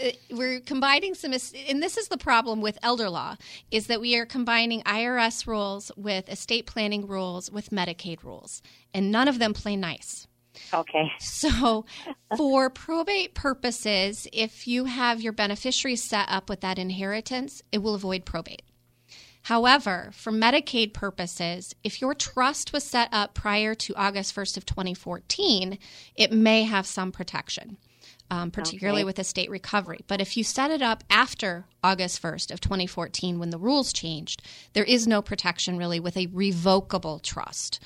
[0.30, 3.36] We're combining some, and this is the problem with elder law,
[3.70, 8.62] is that we are combining IRS rules with estate planning rules with Medicaid rules,
[8.94, 10.26] and none of them play nice.
[10.72, 11.12] Okay.
[11.20, 11.84] So,
[12.36, 17.94] for probate purposes, if you have your beneficiary set up with that inheritance, it will
[17.94, 18.62] avoid probate.
[19.42, 24.66] However, for Medicaid purposes, if your trust was set up prior to August 1st of
[24.66, 25.78] 2014,
[26.14, 27.78] it may have some protection.
[28.32, 29.06] Um, particularly okay.
[29.06, 30.04] with estate recovery.
[30.06, 34.40] But if you set it up after August 1st of 2014 when the rules changed,
[34.72, 37.80] there is no protection really with a revocable trust.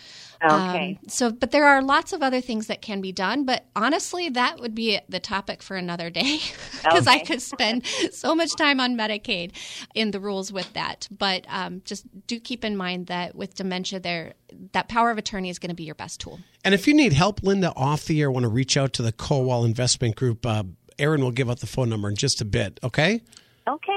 [0.45, 0.99] Okay.
[1.01, 3.45] Um, so, but there are lots of other things that can be done.
[3.45, 6.41] But honestly, that would be the topic for another day
[6.83, 7.21] because okay.
[7.21, 9.53] I could spend so much time on Medicaid
[9.95, 11.09] in the rules with that.
[11.11, 14.35] But um, just do keep in mind that with dementia, there
[14.73, 16.39] that power of attorney is going to be your best tool.
[16.65, 19.13] And if you need help, Linda, off the air, want to reach out to the
[19.13, 20.65] Kowal Investment Group, uh,
[20.99, 22.79] Aaron will give out the phone number in just a bit.
[22.83, 23.21] Okay.
[23.67, 23.94] Okay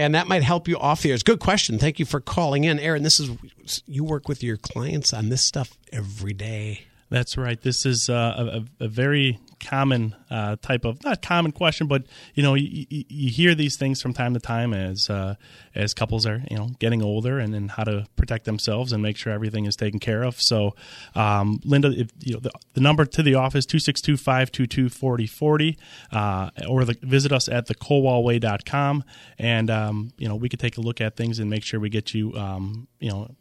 [0.00, 1.14] and that might help you off the air.
[1.14, 1.78] It's a good question.
[1.78, 3.02] Thank you for calling in, Aaron.
[3.02, 6.86] This is you work with your clients on this stuff every day.
[7.10, 7.60] That's right.
[7.60, 12.42] This is uh, a, a, very common uh, type of not common question, but you
[12.44, 15.34] know you, you, hear these things from time to time as uh,
[15.74, 19.32] as couples are you know getting older and how to protect themselves and make sure
[19.32, 20.40] everything is taken care of.
[20.40, 20.76] So,
[21.16, 25.76] um, Linda, if, you know the, the, number to the office 262-522-4040
[26.12, 29.02] uh, or the, visit us at thekowalway.com
[29.36, 31.90] and um, you know we could take a look at things and make sure we
[31.90, 33.34] get you um, you know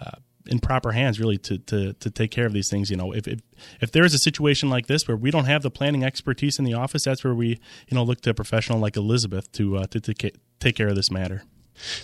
[0.00, 0.12] uh,
[0.50, 3.12] in proper hands really to, to, to take care of these things you know.
[3.12, 3.40] If, if
[3.80, 6.64] if there is a situation like this where we don't have the planning expertise in
[6.64, 9.86] the office that's where we you know look to a professional like elizabeth to uh,
[9.86, 11.44] to, to take care of this matter.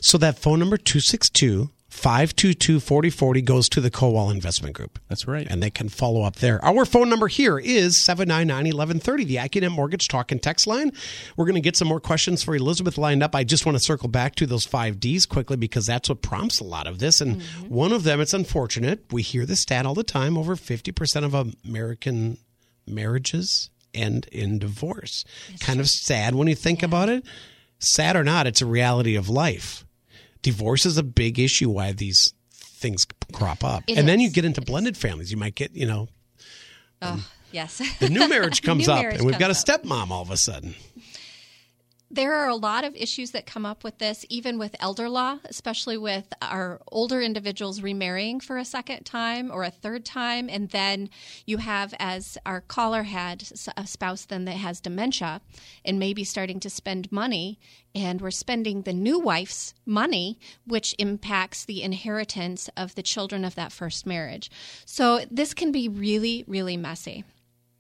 [0.01, 4.99] So that phone number 262 522 4040 goes to the Kowal Investment Group.
[5.09, 5.47] That's right.
[5.49, 6.63] And they can follow up there.
[6.63, 10.93] Our phone number here is 799 1130, the AccuNet Mortgage Talk and Text line.
[11.37, 13.35] We're going to get some more questions for Elizabeth lined up.
[13.35, 16.61] I just want to circle back to those five Ds quickly because that's what prompts
[16.61, 17.23] a lot of this.
[17.23, 17.75] And mm-hmm.
[17.75, 19.11] one of them, it's unfortunate.
[19.11, 22.37] We hear the stat all the time over 50% of American
[22.87, 25.25] marriages end in divorce.
[25.49, 25.85] It's kind true.
[25.85, 26.87] of sad when you think yeah.
[26.87, 27.25] about it.
[27.79, 29.86] Sad or not, it's a reality of life
[30.47, 33.83] divorce is a big issue why these things crop up.
[33.89, 34.07] It and is.
[34.07, 35.33] then you get into blended families.
[35.33, 36.09] You might get, you know,
[37.03, 37.83] oh, um, yes.
[37.99, 40.37] the new marriage comes new up marriage and we've got a stepmom all of a
[40.37, 40.77] sudden
[42.17, 45.39] there are a lot of issues that come up with this, even with elder law,
[45.45, 50.49] especially with our older individuals remarrying for a second time or a third time.
[50.49, 51.11] And then
[51.45, 53.45] you have, as our caller had,
[53.77, 55.43] a spouse then that has dementia
[55.85, 57.61] and maybe starting to spend money.
[57.95, 63.55] And we're spending the new wife's money, which impacts the inheritance of the children of
[63.57, 64.51] that first marriage.
[64.87, 67.25] So this can be really, really messy.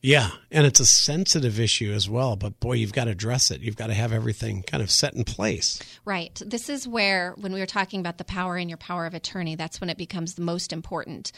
[0.06, 3.60] Yeah, and it's a sensitive issue as well, but boy, you've got to address it.
[3.60, 5.80] You've got to have everything kind of set in place.
[6.04, 6.40] Right.
[6.46, 9.56] This is where, when we were talking about the power in your power of attorney,
[9.56, 11.32] that's when it becomes the most important.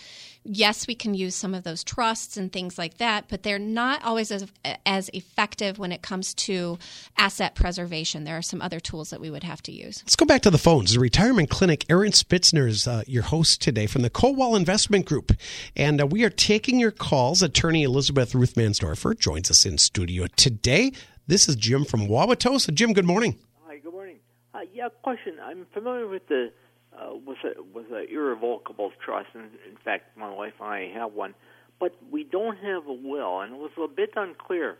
[0.51, 4.03] Yes, we can use some of those trusts and things like that, but they're not
[4.03, 4.47] always as,
[4.87, 6.79] as effective when it comes to
[7.19, 8.25] asset preservation.
[8.25, 10.03] There are some other tools that we would have to use.
[10.05, 10.95] Let's go back to the phones.
[10.95, 15.33] The retirement clinic, Aaron Spitzner is uh, your host today from the Kowal Investment Group,
[15.77, 17.43] and uh, we are taking your calls.
[17.43, 20.93] Attorney Elizabeth Ruth Mansdorfer joins us in studio today.
[21.27, 22.73] This is Jim from Wauwatosa.
[22.73, 23.39] Jim, good morning.
[23.67, 24.17] Hi, good morning.
[24.55, 25.35] Uh, yeah, question.
[25.45, 26.53] I'm familiar with the
[26.99, 31.13] uh, with a with an irrevocable trust, and in fact, my wife and I have
[31.13, 31.35] one,
[31.79, 34.79] but we don't have a will, and it was a bit unclear.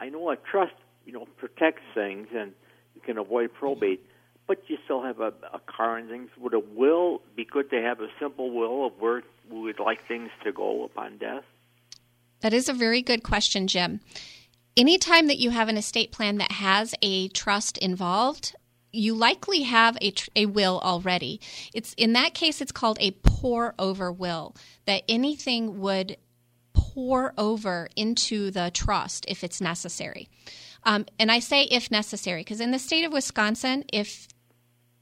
[0.00, 0.74] I know a trust,
[1.06, 2.52] you know, protects things, and
[2.94, 4.04] you can avoid probate,
[4.46, 6.30] but you still have a, a car and things.
[6.38, 10.06] Would a will be good to have a simple will of where we would like
[10.08, 11.44] things to go upon death?
[12.40, 14.00] That is a very good question, Jim.
[14.76, 18.56] Anytime that you have an estate plan that has a trust involved,
[18.94, 21.40] you likely have a, a will already.
[21.72, 24.54] It's in that case it's called a pour over will
[24.86, 26.16] that anything would
[26.72, 30.28] pour over into the trust if it's necessary.
[30.84, 34.28] Um, and I say if necessary because in the state of Wisconsin, if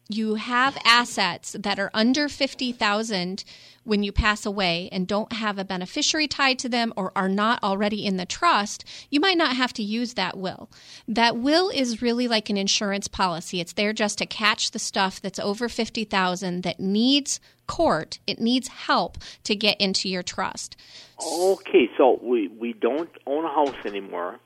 [0.08, 3.44] you have assets that are under 50,000
[3.84, 7.62] when you pass away and don't have a beneficiary tied to them or are not
[7.62, 10.70] already in the trust, you might not have to use that will.
[11.08, 13.60] That will is really like an insurance policy.
[13.60, 18.68] It's there just to catch the stuff that's over 50,000 that needs court, it needs
[18.68, 20.76] help to get into your trust.
[21.24, 24.38] Okay, so we we don't own a house anymore.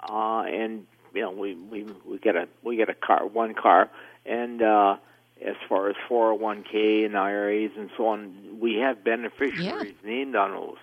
[0.00, 3.88] Uh, and you know, we we we get a we get a car, one car
[4.28, 4.96] and uh,
[5.44, 10.10] as far as 401k and IRAs and so on, we have beneficiaries yeah.
[10.10, 10.76] named on those.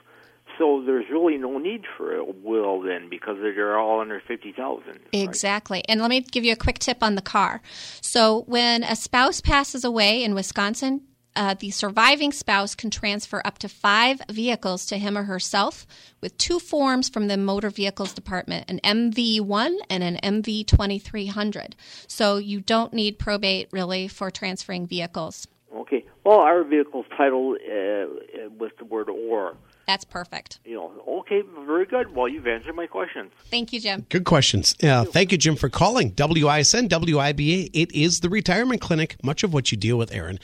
[0.57, 4.99] So there's really no need for a will then because they're all under 50,000.
[5.11, 5.79] Exactly.
[5.79, 5.85] Right?
[5.89, 7.61] And let me give you a quick tip on the car.
[8.01, 11.01] So when a spouse passes away in Wisconsin,
[11.35, 15.85] uh, the surviving spouse can transfer up to five vehicles to him or herself
[16.21, 21.73] with two forms from the Motor Vehicles Department an MV1 and an MV2300.
[22.07, 25.47] So you don't need probate really for transferring vehicles.
[25.75, 26.05] Okay.
[26.23, 29.57] Well, our vehicle's title uh, with the word or.
[29.87, 30.59] That's perfect.
[30.65, 32.15] You know, okay, very good.
[32.15, 33.31] Well, you've answered my questions.
[33.51, 34.05] Thank you, Jim.
[34.09, 34.75] Good questions.
[34.81, 36.11] Uh, thank you, Jim, for calling.
[36.11, 37.69] WISN, WIBA.
[37.71, 39.15] It is the retirement clinic.
[39.23, 40.39] Much of what you deal with, Aaron,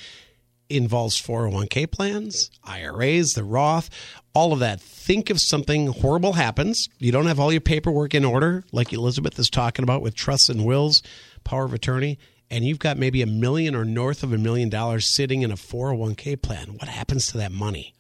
[0.75, 3.89] involves 401k plans, IRAs, the Roth,
[4.33, 4.81] all of that.
[4.81, 9.37] Think if something horrible happens, you don't have all your paperwork in order, like Elizabeth
[9.37, 11.01] is talking about with trusts and wills,
[11.43, 12.17] power of attorney,
[12.49, 15.55] and you've got maybe a million or north of a million dollars sitting in a
[15.55, 16.77] 401k plan.
[16.77, 17.93] What happens to that money?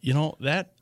[0.00, 0.72] You know, that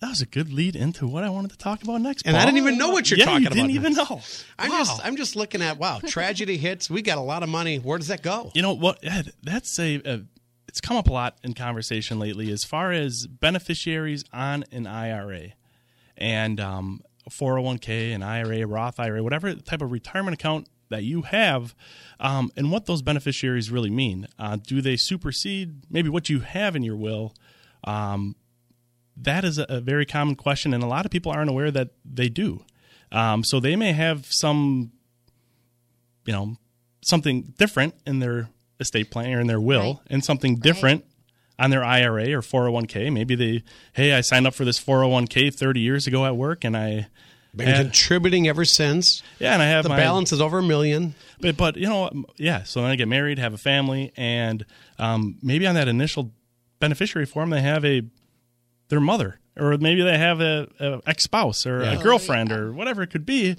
[0.00, 2.26] that was a good lead into what I wanted to talk about next.
[2.26, 2.42] And Paul.
[2.42, 3.72] I didn't even know what you're yeah, talking you didn't about.
[3.72, 4.20] Didn't even know.
[4.58, 4.78] I'm wow.
[4.78, 6.88] just I'm just looking at wow, tragedy hits.
[6.88, 7.78] We got a lot of money.
[7.78, 8.50] Where does that go?
[8.54, 9.04] You know what?
[9.42, 10.22] That's a, a
[10.68, 15.48] it's come up a lot in conversation lately as far as beneficiaries on an IRA
[16.16, 21.74] and um, 401k, an IRA, Roth IRA, whatever type of retirement account that you have,
[22.18, 24.28] um, and what those beneficiaries really mean.
[24.38, 27.34] Uh, do they supersede maybe what you have in your will?
[27.84, 28.36] Um,
[29.22, 31.90] that is a, a, very common question, and a lot of people aren't aware that
[32.04, 32.64] they do.
[33.12, 34.92] Um, so they may have some,
[36.24, 36.56] you know,
[37.02, 40.06] something different in their estate plan or in their will, right.
[40.10, 41.64] and something different right.
[41.64, 43.12] on their IRA or 401k.
[43.12, 46.76] Maybe they, hey, I signed up for this 401k 30 years ago at work, and
[46.76, 47.08] I
[47.54, 49.22] been and, contributing ever since.
[49.38, 51.14] Yeah, and I have the my, balance is over a million.
[51.40, 54.64] But but you know yeah, so then I get married, have a family, and
[54.98, 56.32] um, maybe on that initial
[56.78, 58.02] beneficiary form they have a
[58.90, 61.98] their mother, or maybe they have a, a ex spouse or yeah.
[61.98, 62.60] a girlfriend oh, yeah.
[62.60, 63.56] or whatever it could be.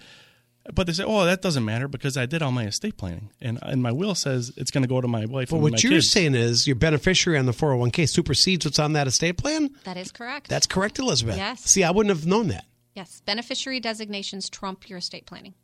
[0.71, 3.57] But they say, "Oh, that doesn't matter because I did all my estate planning, and
[3.63, 6.11] and my will says it's going to go to my wife." But what you're kids.
[6.11, 9.71] saying is your beneficiary on the 401k supersedes what's on that estate plan.
[9.85, 10.49] That is correct.
[10.49, 11.35] That's correct, Elizabeth.
[11.35, 11.63] Yes.
[11.63, 12.65] See, I wouldn't have known that.
[12.93, 15.55] Yes, beneficiary designations trump your estate planning.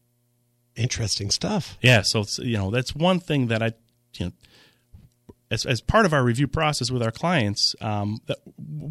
[0.76, 1.78] Interesting stuff.
[1.82, 3.74] Yeah, so you know that's one thing that I,
[4.16, 4.32] you know,
[5.50, 8.38] as, as part of our review process with our clients, um, that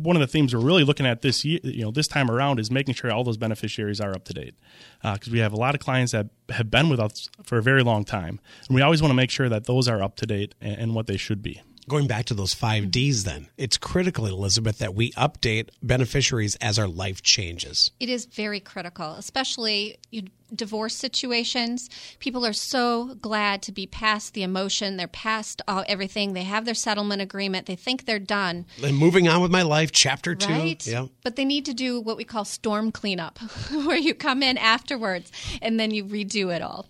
[0.07, 2.61] one of the themes we're really looking at this year, you know, this time around
[2.61, 4.55] is making sure all those beneficiaries are up to date,
[5.03, 7.63] because uh, we have a lot of clients that have been with us for a
[7.63, 10.27] very long time, and we always want to make sure that those are up to
[10.27, 12.91] date and, and what they should be going back to those five mm-hmm.
[12.91, 17.91] D's, then it's critical, Elizabeth, that we update beneficiaries as our life changes.
[18.01, 19.99] It is very critical, especially
[20.55, 21.91] divorce situations.
[22.19, 24.97] People are so glad to be past the emotion.
[24.97, 26.33] They're past all, everything.
[26.33, 27.67] They have their settlement agreement.
[27.67, 28.67] They think they're done.
[28.83, 30.53] And moving on with my life, chapter two.
[30.53, 30.87] Right.
[30.87, 31.07] Yeah.
[31.25, 33.39] But they need to do what we call storm cleanup,
[33.71, 36.87] where you come in afterwards and then you redo it all.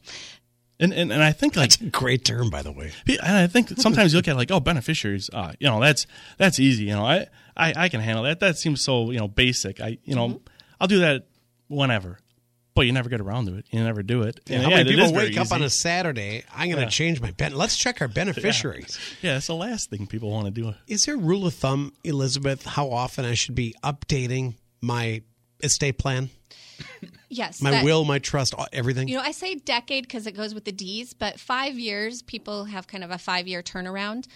[0.78, 2.92] And, and and I think like that's a great term, by the way.
[3.08, 6.60] And I think sometimes you look at like, oh, beneficiaries, uh, you know, that's that's
[6.60, 6.84] easy.
[6.84, 8.40] You know, I, I, I can handle that.
[8.40, 9.80] That seems so you know basic.
[9.80, 10.48] I you know, mm-hmm.
[10.80, 11.26] I'll do that
[11.68, 12.18] whenever.
[12.74, 13.64] But you never get around to it.
[13.70, 14.38] You never do it.
[14.46, 16.44] Yeah, how yeah, many people wake up on a Saturday?
[16.54, 16.88] I'm going to yeah.
[16.90, 17.54] change my ben.
[17.54, 18.98] Let's check our beneficiaries.
[19.22, 19.30] Yeah.
[19.30, 20.74] yeah, it's the last thing people want to do.
[20.86, 25.22] Is there a rule of thumb, Elizabeth, how often I should be updating my
[25.62, 26.28] estate plan?
[27.28, 27.60] Yes.
[27.60, 29.08] My that, will, my trust, everything.
[29.08, 32.64] You know, I say decade because it goes with the D's, but five years, people
[32.66, 34.26] have kind of a five year turnaround.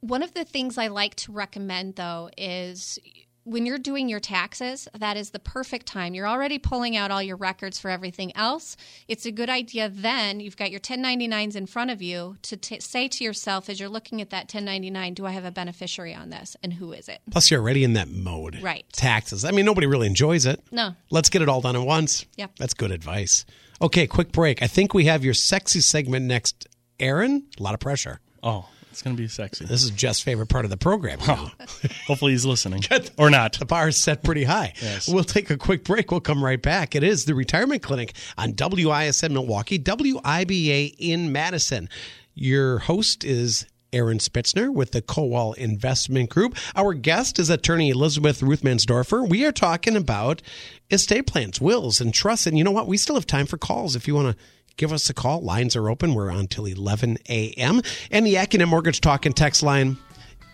[0.00, 2.98] One of the things I like to recommend, though, is
[3.44, 6.14] when you're doing your taxes, that is the perfect time.
[6.14, 8.76] You're already pulling out all your records for everything else.
[9.06, 12.80] It's a good idea then, you've got your 1099s in front of you to t-
[12.80, 16.30] say to yourself as you're looking at that 1099, do I have a beneficiary on
[16.30, 17.20] this and who is it?
[17.30, 18.60] Plus, you're already in that mode.
[18.62, 18.86] Right.
[18.92, 19.44] Taxes.
[19.44, 20.62] I mean, nobody really enjoys it.
[20.70, 20.94] No.
[21.10, 22.24] Let's get it all done at once.
[22.36, 22.52] Yep.
[22.58, 23.44] That's good advice.
[23.82, 24.62] Okay, quick break.
[24.62, 26.66] I think we have your sexy segment next.
[27.00, 28.20] Aaron, a lot of pressure.
[28.42, 29.64] Oh, it's going to be sexy.
[29.64, 31.18] This is Jeff's favorite part of the program.
[31.22, 31.50] Oh,
[32.06, 32.84] hopefully he's listening
[33.18, 33.58] or not.
[33.58, 34.72] The bar is set pretty high.
[34.80, 35.08] Yes.
[35.08, 36.12] We'll take a quick break.
[36.12, 36.94] We'll come right back.
[36.94, 41.88] It is the Retirement Clinic on WISN Milwaukee, WIBA in Madison.
[42.34, 46.56] Your host is Aaron Spitzner with the Kowal Investment Group.
[46.76, 49.28] Our guest is attorney Elizabeth Ruthmansdorfer.
[49.28, 50.40] We are talking about
[50.88, 52.46] estate plans, wills, and trusts.
[52.46, 52.86] And you know what?
[52.86, 54.44] We still have time for calls if you want to
[54.76, 55.40] give us a call.
[55.40, 56.14] Lines are open.
[56.14, 57.82] We're on till 11 a.m.
[58.10, 59.96] And the AccuNet Mortgage Talk and Text line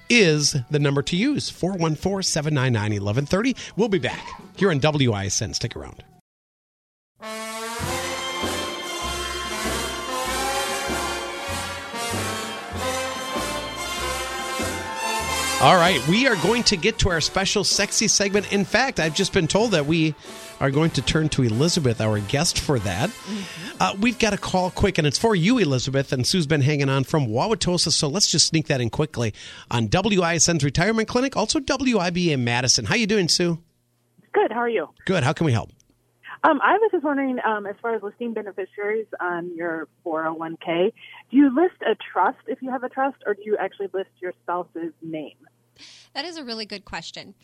[0.09, 3.57] is the number to use 414 799 1130.
[3.77, 5.55] We'll be back here on WISN.
[5.55, 6.03] Stick around.
[15.63, 18.51] All right, we are going to get to our special sexy segment.
[18.51, 20.15] In fact, I've just been told that we
[20.61, 23.11] are going to turn to Elizabeth, our guest, for that.
[23.11, 23.77] Mm-hmm.
[23.81, 26.13] Uh, we've got a call quick, and it's for you, Elizabeth.
[26.13, 29.33] And Sue's been hanging on from Wauwatosa, so let's just sneak that in quickly
[29.71, 32.85] on WISN's Retirement Clinic, also WIBA Madison.
[32.85, 33.59] How you doing, Sue?
[34.33, 34.53] Good.
[34.53, 34.91] How are you?
[35.07, 35.25] Good.
[35.25, 35.71] How can we help?
[36.43, 40.93] Um, I was just wondering, um, as far as listing beneficiaries on your 401k,
[41.31, 44.11] do you list a trust if you have a trust, or do you actually list
[44.23, 45.37] your spouse's name?
[46.13, 47.35] That is a really good question.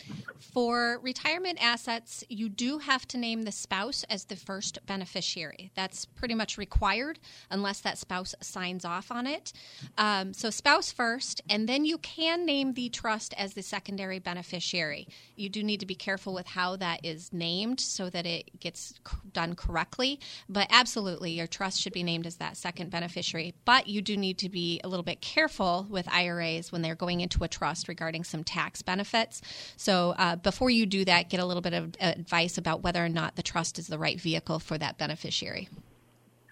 [0.41, 5.71] For retirement assets, you do have to name the spouse as the first beneficiary.
[5.77, 9.53] That's pretty much required unless that spouse signs off on it.
[9.97, 15.07] Um, so, spouse first, and then you can name the trust as the secondary beneficiary.
[15.37, 18.95] You do need to be careful with how that is named so that it gets
[19.33, 20.19] done correctly.
[20.49, 23.55] But absolutely, your trust should be named as that second beneficiary.
[23.65, 27.21] But you do need to be a little bit careful with IRAs when they're going
[27.21, 29.43] into a trust regarding some tax benefits.
[29.77, 33.09] So uh, before you do that, get a little bit of advice about whether or
[33.09, 35.69] not the trust is the right vehicle for that beneficiary.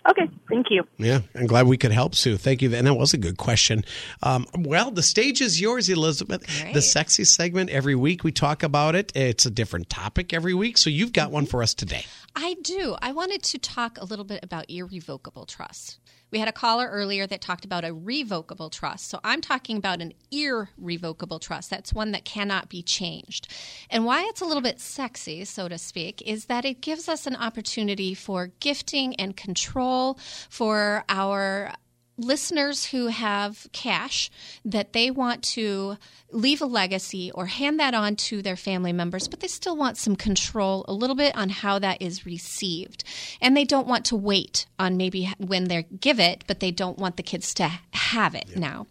[0.06, 0.82] Okay, thank you.
[0.98, 2.36] Yeah, I'm glad we could help, Sue.
[2.36, 2.74] Thank you.
[2.74, 3.84] And that was a good question.
[4.22, 6.46] Um, well, the stage is yours, Elizabeth.
[6.74, 9.12] The sexy segment every week we talk about it.
[9.16, 12.04] It's a different topic every week, so you've got one for us today.
[12.36, 12.96] I do.
[13.00, 15.98] I wanted to talk a little bit about irrevocable trust.
[16.34, 19.06] We had a caller earlier that talked about a revocable trust.
[19.06, 21.70] So I'm talking about an irrevocable trust.
[21.70, 23.46] That's one that cannot be changed.
[23.88, 27.28] And why it's a little bit sexy, so to speak, is that it gives us
[27.28, 30.18] an opportunity for gifting and control
[30.50, 31.72] for our
[32.16, 34.30] listeners who have cash
[34.64, 35.96] that they want to
[36.30, 39.96] leave a legacy or hand that on to their family members, but they still want
[39.96, 43.04] some control a little bit on how that is received.
[43.40, 46.98] And they don't want to wait on maybe when they give it, but they don't
[46.98, 48.86] want the kids to have it now.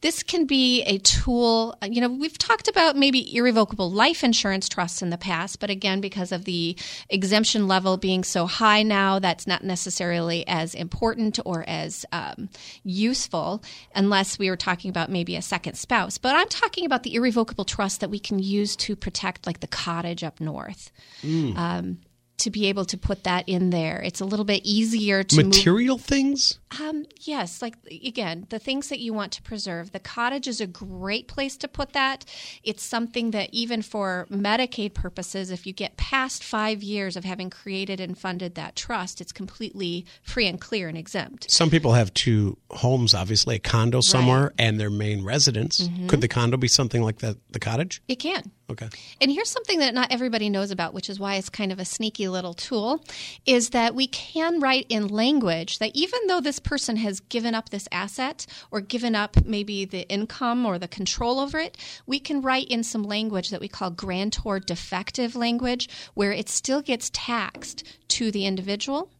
[0.00, 5.02] This can be a tool, you know, we've talked about maybe irrevocable life insurance trusts
[5.02, 6.76] in the past, but again, because of the
[7.08, 12.48] exemption level being so high now, that's not necessarily as important or as um,
[12.82, 13.62] useful
[13.94, 16.18] unless we were talking about maybe a second spouse.
[16.18, 19.66] But I'm talking about the irrevocable trust that we can use to protect, like the
[19.66, 20.92] cottage up north.
[21.22, 21.56] Mm.
[21.56, 21.98] Um,
[22.38, 25.46] to be able to put that in there, it's a little bit easier to move-
[25.46, 26.58] Material things?
[26.80, 27.74] um, yes, like
[28.04, 29.92] again, the things that you want to preserve.
[29.92, 32.24] The cottage is a great place to put that.
[32.64, 37.48] It's something that even for Medicaid purposes, if you get past five years of having
[37.48, 41.48] created and funded that trust, it's completely free and clear and exempt.
[41.50, 45.86] Some people have two homes, obviously, a condo somewhere and their main residence.
[45.86, 46.08] Mhm.
[46.08, 48.02] Could the condo be something like that, the cottage?
[48.08, 48.50] It can.
[48.70, 48.88] Okay.
[49.20, 51.84] And here's something that not everybody knows about, which is why it's kind of a
[51.84, 53.04] sneaky little tool,
[53.44, 57.68] is that we can write in language that even though this person has given up
[57.68, 62.40] this asset or given up maybe the income or the control over it, we can
[62.40, 67.84] write in some language that we call grantor defective language, where it still gets taxed
[68.08, 69.10] to the individual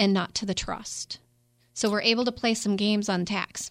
[0.00, 1.20] and not to the trust.
[1.74, 3.70] So we're able to play some games on tax.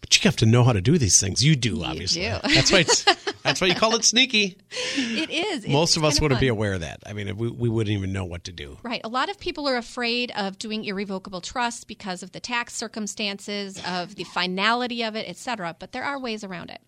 [0.00, 1.42] But you have to know how to do these things.
[1.42, 2.22] You do, obviously.
[2.22, 2.38] do.
[2.54, 3.04] That's why it's,
[3.42, 4.56] that's why you call it sneaky.
[4.96, 5.66] It is.
[5.68, 7.00] Most It's of us wouldn't be aware of that.
[7.06, 8.78] I mean, we, we wouldn't even know what to do.
[8.82, 9.00] Right.
[9.04, 13.80] A lot of people are afraid of doing irrevocable trusts because of the tax circumstances,
[13.86, 15.76] of the finality of it, etc.
[15.78, 16.80] But there are ways around it.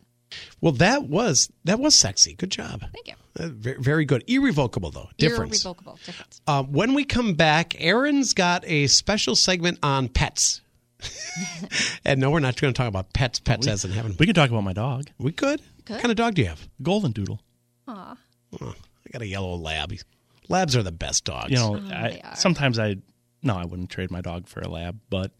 [0.60, 2.34] Well, that was that was sexy.
[2.34, 2.80] Good job.
[2.92, 3.14] Thank you.
[3.38, 4.24] Uh, very, very good.
[4.26, 5.08] Irrevocable though.
[5.18, 5.64] Difference.
[5.64, 6.40] Irrevocable difference.
[6.46, 10.60] Uh, when we come back, Aaron's got a special segment on pets.
[12.04, 13.40] and no, we're not going to talk about pets.
[13.40, 14.14] Pets We- as in heaven.
[14.18, 15.04] We could talk about my dog.
[15.18, 15.60] We could.
[15.84, 15.94] Good.
[15.94, 16.68] What kind of dog do you have?
[16.82, 17.40] Golden Doodle.
[17.88, 18.16] Aw.
[18.60, 18.68] Oh,
[19.06, 19.92] I got a yellow lab.
[20.48, 21.50] Labs are the best dogs.
[21.50, 22.96] You know, Oh, I, sometimes I
[23.42, 25.30] no, I wouldn't trade my dog for a lab, but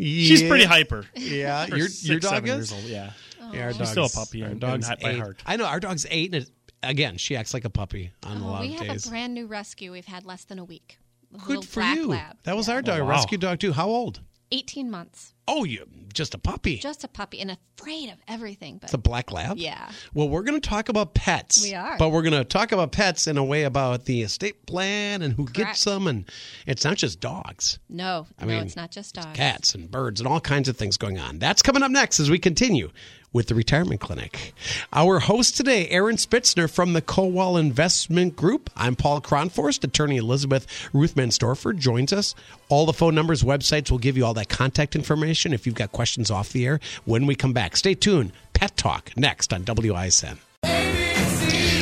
[0.00, 1.04] she's pretty hyper.
[1.14, 2.72] Yeah, For your six, your dog seven is.
[2.72, 3.10] years old, Yeah,
[3.52, 5.18] Yeah, our She's dog's still a puppy Our and- dog's and by eight.
[5.18, 5.42] heart.
[5.46, 6.50] I know our dog's eight, and it,
[6.82, 9.06] again, she acts like a puppy on a Oh, lot we of have days.
[9.06, 10.98] a brand new rescue we've had less than a week.
[11.34, 12.08] A Good for black you.
[12.08, 12.36] lab.
[12.42, 13.10] That was our dog, Oh, wow.
[13.10, 13.72] rescue dog too.
[13.72, 14.20] How old?
[14.52, 15.34] 18 months.
[15.48, 16.76] Oh, you just a puppy.
[16.76, 18.76] Just a puppy and afraid of everything.
[18.76, 19.56] But It's a black lab.
[19.58, 19.90] Yeah.
[20.14, 21.62] Well, we're going to talk about pets.
[21.64, 21.96] We are.
[21.98, 25.32] But we're going to talk about pets in a way about the estate plan and
[25.34, 26.30] who gets them, and
[26.66, 27.78] it's not just dogs.
[27.88, 29.36] No, I no, mean, it's not just dogs.
[29.36, 31.38] cats and birds and all kinds of things going on.
[31.40, 32.90] That's coming up next as we continue
[33.32, 34.54] with the retirement clinic.
[34.92, 38.70] Our host today, Aaron Spitzner from the Kowal Investment Group.
[38.76, 39.84] I'm Paul Kronforst.
[39.84, 42.34] Attorney Elizabeth Ruthmansdorfer joins us.
[42.68, 45.92] All the phone numbers, websites will give you all that contact information if you've got
[45.92, 47.76] questions off the air when we come back.
[47.76, 48.32] Stay tuned.
[48.52, 50.38] Pet Talk next on WISN.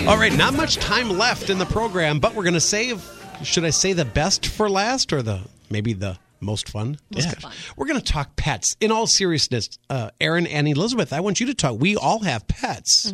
[0.08, 3.06] All right, not much time left in the program, but we're going to save.
[3.42, 6.98] Should I say the best for last, or the maybe the most fun?
[7.10, 7.50] discussion?
[7.76, 8.76] We're going to talk pets.
[8.80, 11.78] In all seriousness, uh, Aaron and Elizabeth, I want you to talk.
[11.80, 13.12] We all have pets.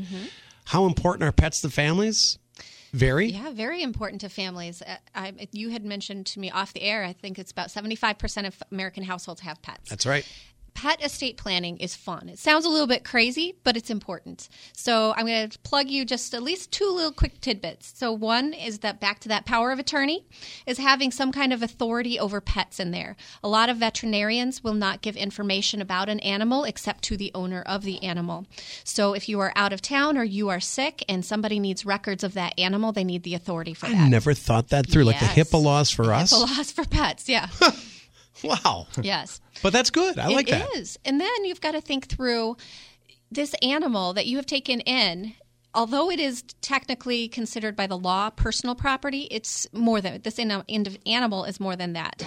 [0.67, 2.39] How important are pets to families?
[2.93, 3.27] Very.
[3.27, 4.81] Yeah, very important to families.
[4.81, 8.47] Uh, I, you had mentioned to me off the air, I think it's about 75%
[8.47, 9.91] of American households have pets.
[9.91, 10.27] That's right.
[10.77, 12.29] Pet estate planning is fun.
[12.29, 14.51] It sounds a little bit crazy, but it's important.
[14.75, 17.95] So I'm going to plug you just at least two little quick tidbits.
[17.97, 20.27] So one is that back to that power of attorney
[20.67, 23.17] is having some kind of authority over pets in there.
[23.43, 27.63] A lot of veterinarians will not give information about an animal except to the owner
[27.63, 28.45] of the animal.
[28.85, 32.23] So if you are out of town or you are sick and somebody needs records
[32.23, 34.03] of that animal, they need the authority for I that.
[34.03, 35.05] I never thought that through.
[35.05, 36.35] Like the HIPAA laws for us.
[36.35, 37.49] HIPAA laws for pets, yeah.
[38.49, 38.87] Wow.
[39.03, 39.41] yes.
[39.63, 40.19] But that's good.
[40.19, 40.99] I like It It is.
[41.05, 42.57] And then you've got to think through
[43.31, 45.35] this animal that you have taken in.
[45.75, 51.45] Although it is technically considered by the law personal property, it's more than this animal
[51.45, 52.23] is more than that.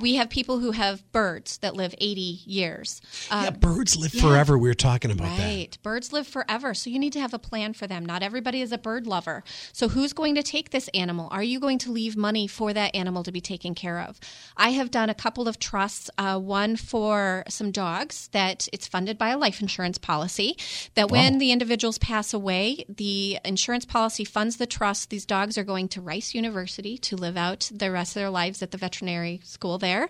[0.00, 3.00] We have people who have birds that live 80 years.
[3.28, 4.22] yeah, Uh, birds live yeah.
[4.22, 4.56] forever.
[4.56, 5.44] We were talking about that.
[5.44, 5.78] Right.
[5.82, 6.74] Birds live forever.
[6.74, 8.06] So you need to have a plan for them.
[8.06, 9.42] Not everybody is a bird lover.
[9.72, 11.28] So who's going to take this animal?
[11.32, 14.20] Are you going to leave money for that animal to be taken care of?
[14.56, 19.18] I have done a couple of trusts, uh, one for some dogs that it's funded
[19.18, 20.56] by a life insurance policy,
[20.94, 25.10] that when the individuals pass away, the insurance policy funds the trust.
[25.10, 28.62] These dogs are going to Rice University to live out the rest of their lives
[28.62, 30.08] at the veterinary school there.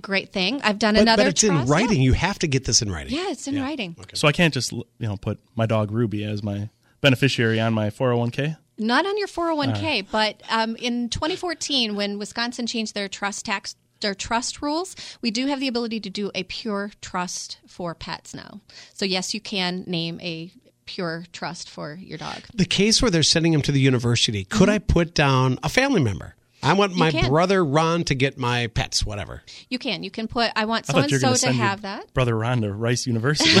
[0.00, 0.60] Great thing.
[0.62, 1.62] I've done But, another but it's trust.
[1.62, 2.02] in writing.
[2.02, 3.14] You have to get this in writing.
[3.14, 3.96] Yeah, it's in writing.
[3.98, 4.14] Okay.
[4.14, 6.68] So I can't just you know put my dog Ruby as my
[7.00, 8.56] beneficiary on my 401k.
[8.78, 14.14] Not on your 401k, but um, in 2014, when Wisconsin changed their trust tax, their
[14.14, 18.60] trust rules, we do have the ability to do a pure trust for pets now.
[18.92, 20.52] So yes, you can name a
[20.86, 22.42] pure trust for your dog.
[22.54, 26.00] The case where they're sending him to the university, could I put down a family
[26.00, 26.34] member?
[26.62, 29.42] I want my brother Ron to get my pets, whatever.
[29.68, 30.02] You can.
[30.02, 30.50] You can put.
[30.56, 32.14] I want so thought and so to to send have your that.
[32.14, 33.60] brother Ron to Rice University.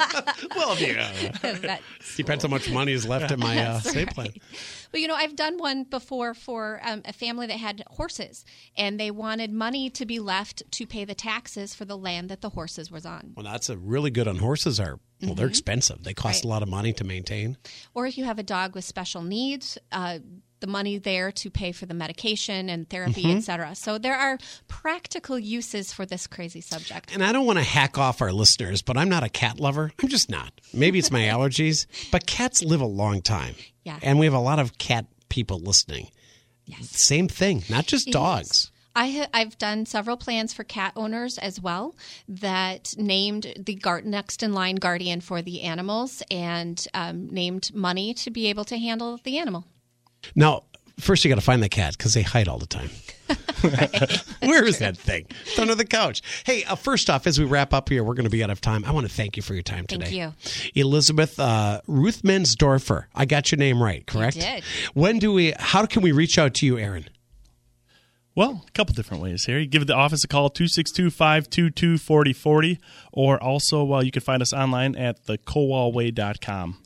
[0.56, 1.12] Well, yeah.
[1.42, 1.80] that
[2.16, 4.14] Depends how much money is left in my uh, That's save right.
[4.14, 4.28] plan.
[4.92, 8.44] Well, you know, I've done one before for um, a family that had horses,
[8.76, 12.40] and they wanted money to be left to pay the taxes for the land that
[12.40, 13.32] the horses was on.
[13.36, 14.80] Well, that's a really good on horses.
[14.80, 15.50] Are well, they're Mhm.
[15.50, 16.02] expensive.
[16.04, 16.44] They cost Right.
[16.44, 17.56] a lot of money to maintain.
[17.94, 20.18] Or if you have a dog with special needs, uh,
[20.60, 23.36] the money there to pay for the medication and therapy, Mhm.
[23.38, 23.74] et cetera.
[23.74, 27.12] So there are practical uses for this crazy subject.
[27.14, 29.90] And I don't want to hack off our listeners, but I'm not a cat lover.
[30.02, 30.52] I'm just not.
[30.74, 33.54] Maybe it's my allergies, but cats live a long time.
[33.84, 33.98] Yeah.
[34.02, 36.10] And we have a lot of cat people listening.
[36.66, 36.88] Yes.
[37.04, 38.69] Same thing, not just dogs.
[38.94, 41.94] I ha- I've done several plans for cat owners as well
[42.28, 48.14] that named the guard- next in line guardian for the animals and um, named money
[48.14, 49.64] to be able to handle the animal.
[50.34, 50.64] Now,
[50.98, 52.90] first you got to find the cat because they hide all the time.
[54.40, 55.26] Where is that thing?
[55.46, 56.22] It's under the couch.
[56.44, 58.60] Hey, uh, first off, as we wrap up here, we're going to be out of
[58.60, 58.84] time.
[58.84, 60.16] I want to thank you for your time Thank today.
[60.16, 60.32] you.
[60.74, 63.04] Elizabeth uh, Ruthmansdorfer.
[63.14, 64.40] I got your name right, correct?
[64.40, 64.64] did.
[64.94, 65.54] When do we?
[65.58, 67.08] How can we reach out to you, Aaron?
[68.40, 69.58] Well, a couple different ways here.
[69.58, 72.78] You give the office a call, 262-522-4040,
[73.12, 76.78] or also uh, you can find us online at thekowalway.com.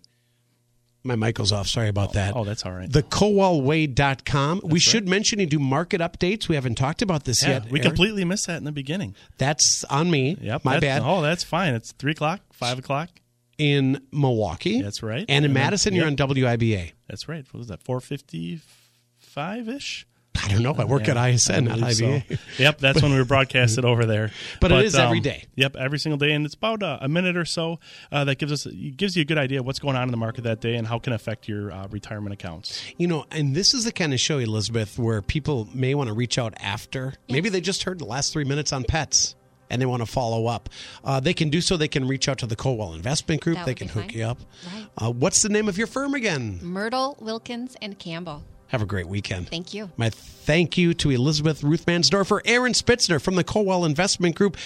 [1.05, 1.69] My mic goes off.
[1.69, 2.35] Sorry about that.
[2.35, 2.91] Oh, that's all right.
[2.91, 4.63] Thekowalway.com.
[4.65, 6.49] we should mention you do market updates.
[6.49, 7.71] We haven't talked about this Yeah, yet.
[7.71, 7.91] we Aaron.
[7.91, 9.15] completely missed that in the beginning.
[9.39, 10.37] That's on me.
[10.41, 10.65] Yep.
[10.65, 11.03] My bad.
[11.05, 11.75] Oh, that's fine.
[11.75, 13.11] It's 3 o'clock, 5 o'clock.
[13.59, 14.83] In Milwaukee.
[14.83, 15.25] That's right.
[15.29, 16.95] And in Madison, you're on WIBA.
[17.07, 17.47] That's right.
[17.53, 20.07] What was that, 455-ish?
[20.43, 20.75] I don't know.
[20.77, 22.23] I work at ISN, not believe so.
[22.59, 24.31] Yep, that's when we were broadcasted over there.
[24.61, 25.45] But it is every um, day.
[25.57, 27.79] Yep, every single day, and it's about uh, a minute or so.
[28.11, 30.17] Uh, that gives us gives you a good idea of what's going on in the
[30.17, 32.83] market that day and how it can affect your uh, retirement accounts.
[32.97, 36.15] You know, and this is the kind of show, Elizabeth, where people may want to
[36.15, 37.15] reach out after.
[37.29, 39.35] Maybe they just heard the last three minutes on pets
[39.71, 40.69] and they want to follow up.
[41.05, 41.77] Uh, they can do so.
[41.77, 43.57] They can reach out to the Kowal Investment Group.
[43.57, 44.13] That they can hook fine.
[44.17, 44.39] you up.
[44.73, 44.87] Right.
[44.97, 46.61] Uh, what's the name of your firm again?
[46.63, 48.45] Myrtle, Wilkins, and Campbell.
[48.69, 49.49] Have a great weekend.
[49.49, 49.91] Thank you.
[49.97, 54.57] My thank you to Elizabeth Ruthmansdorfer, Aaron Spitzner from the Kowal Investment Group.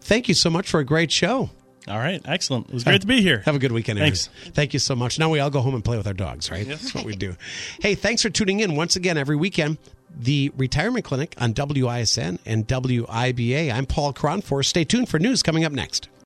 [0.00, 1.50] Thank you so much for a great show.
[1.88, 2.68] All right, excellent.
[2.68, 3.42] It was great to be here.
[3.44, 4.10] Have a good weekend, Aaron.
[4.10, 4.28] Thanks.
[4.52, 5.20] Thank you so much.
[5.20, 6.66] Now we all go home and play with our dogs, right?
[6.66, 7.36] That's what we do.
[7.80, 9.78] Hey, thanks for tuning in once again every weekend.
[10.18, 13.72] The Retirement Clinic on WISN and WIBA.
[13.72, 14.66] I'm Paul Kronforst.
[14.66, 16.08] Stay tuned for news coming up next.